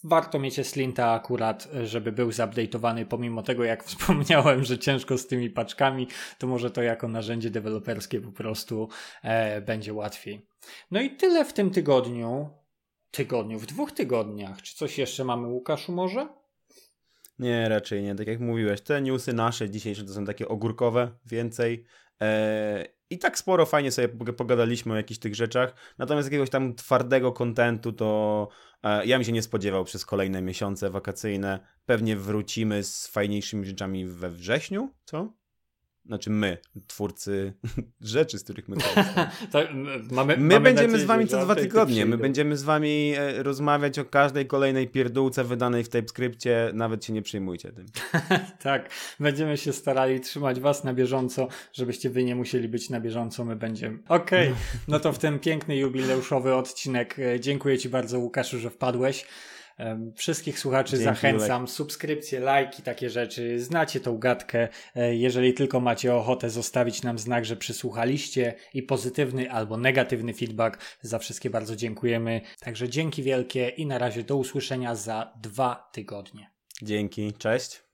warto 0.05 0.39
mieć 0.39 0.67
Slinta 0.67 1.13
akurat, 1.13 1.69
żeby 1.85 2.13
był 2.13 2.31
zupdate'owany, 2.31 3.05
pomimo 3.05 3.43
tego, 3.43 3.65
jak 3.65 3.85
wspomniałem, 3.89 4.65
że 4.65 4.79
ciężko 4.79 5.19
z 5.19 5.27
tymi 5.27 5.51
paczkami, 5.51 6.09
to 6.39 6.47
może 6.47 6.71
to 6.71 6.83
jako 6.83 7.09
narzędzie 7.09 7.51
deweloperskie 7.51 8.21
po 8.21 8.33
prostu 8.33 8.89
e, 9.23 9.61
będzie 9.61 9.95
łatwiej. 9.95 10.47
No 10.91 11.01
i 11.01 11.11
tyle 11.11 11.45
w 11.45 11.53
tym 11.53 11.71
tygodniu. 11.71 12.51
Tygodniu, 13.11 13.59
w 13.59 13.67
dwóch 13.67 13.93
tygodniach. 13.93 14.63
Czy 14.63 14.77
coś 14.77 14.99
jeszcze 14.99 15.25
mamy, 15.25 15.49
Łukaszu, 15.49 15.93
może? 15.93 16.29
Nie, 17.39 17.69
raczej 17.69 18.03
nie. 18.03 18.15
Tak 18.15 18.27
jak 18.27 18.41
mówiłeś, 18.41 18.81
te 18.81 19.03
newsy 19.03 19.33
nasze 19.33 19.71
dzisiejsze 19.71 20.05
to 20.05 20.13
są 20.13 20.25
takie 20.25 20.49
ogórkowe, 20.49 21.11
więcej. 21.27 21.85
Eee, 22.21 22.98
I 23.11 23.19
tak 23.19 23.39
sporo 23.39 23.67
fajnie 23.67 23.93
sobie 23.93 24.09
pogadaliśmy 24.09 24.93
o 24.93 24.97
jakichś 24.97 25.21
tych 25.21 25.35
rzeczach. 25.35 25.75
Natomiast 25.99 26.27
jakiegoś 26.27 26.51
tam 26.51 26.75
twardego 26.75 27.33
kontentu 27.33 27.93
to 27.93 28.49
e, 28.83 29.07
ja 29.07 29.17
bym 29.17 29.25
się 29.25 29.33
nie 29.33 29.43
spodziewał 29.43 29.85
przez 29.85 30.07
kolejne 30.07 30.43
miesiące 30.43 30.91
wakacyjne. 30.91 31.61
Pewnie 31.87 32.17
wrócimy 32.17 32.85
z 32.85 33.07
fajniejszymi 33.07 33.67
rzeczami 33.67 34.07
we 34.07 34.31
wrześniu, 34.31 34.95
co? 35.05 35.33
Znaczy 36.09 36.31
my, 36.31 36.59
twórcy 36.87 37.53
rzeczy, 38.01 38.39
z 38.39 38.45
których 38.45 38.69
my 38.69 38.77
tak, 39.53 39.69
mamy, 40.11 40.37
My 40.37 40.55
mamy 40.55 40.61
będziemy 40.61 40.73
nadzieję, 40.73 41.05
z 41.05 41.05
wami 41.05 41.27
co 41.27 41.45
dwa 41.45 41.55
tygodnie. 41.55 42.07
My 42.07 42.19
będziemy 42.19 42.57
z 42.57 42.63
wami 42.63 43.15
e, 43.17 43.43
rozmawiać 43.43 43.99
o 43.99 44.05
każdej 44.05 44.47
kolejnej 44.47 44.89
pierdółce 44.89 45.45
wydanej 45.45 45.85
w 45.85 45.89
TypeScriptie. 45.89 46.71
Nawet 46.75 47.05
się 47.05 47.13
nie 47.13 47.23
przejmujcie 47.23 47.73
tym. 47.73 47.87
tak, 48.63 48.91
będziemy 49.21 49.57
się 49.57 49.73
starali 49.73 50.21
trzymać 50.21 50.61
was 50.61 50.85
na 50.85 50.95
bieżąco, 50.95 51.49
żebyście 51.73 52.11
wy 52.11 52.25
nie 52.25 52.35
musieli 52.35 52.69
być 52.69 52.91
na 52.91 53.01
bieżąco. 53.01 53.45
My 53.45 53.57
będziemy. 53.57 53.99
Okej, 54.09 54.49
okay. 54.49 54.59
no 54.89 55.01
to 55.01 55.13
w 55.13 55.19
ten 55.19 55.39
piękny 55.39 55.77
jubileuszowy 55.77 56.55
odcinek 56.55 57.19
e, 57.19 57.41
dziękuję 57.41 57.79
ci 57.79 57.89
bardzo 57.89 58.19
Łukaszu, 58.19 58.59
że 58.59 58.71
wpadłeś. 58.71 59.27
Wszystkich 60.15 60.59
słuchaczy 60.59 60.91
Dzięki, 60.91 61.05
zachęcam, 61.05 61.61
Julek. 61.61 61.71
subskrypcje, 61.71 62.41
lajki, 62.41 62.83
takie 62.83 63.11
rzeczy. 63.11 63.61
Znacie 63.61 64.01
tą 64.01 64.19
gadkę. 64.19 64.69
E, 64.97 65.15
jeżeli 65.17 65.55
tylko 65.55 65.81
macie 65.81 66.15
ochotę 66.15 66.51
zostawić 66.51 67.03
nam 67.03 67.19
znak, 67.19 67.45
że 67.45 67.57
przysłuchaliście 67.57 68.55
i 68.75 68.83
pozytywny 68.83 69.51
albo 69.51 69.77
negatywny 69.77 70.35
feedback, 70.35 70.79
za 71.01 71.19
wszystkie 71.19 71.51
bardzo 71.51 71.77
dziękujemy. 71.77 72.41
Także 72.61 72.89
dzięki 72.89 73.23
wielkie 73.23 73.69
i 73.69 73.87
na 73.87 73.99
razie 73.99 74.23
do 74.23 74.37
usłyszenia 74.37 74.95
za 74.95 75.33
dwa 75.43 75.89
tygodnie. 75.93 76.51
Dzięki, 76.83 77.33
cześć. 77.33 77.88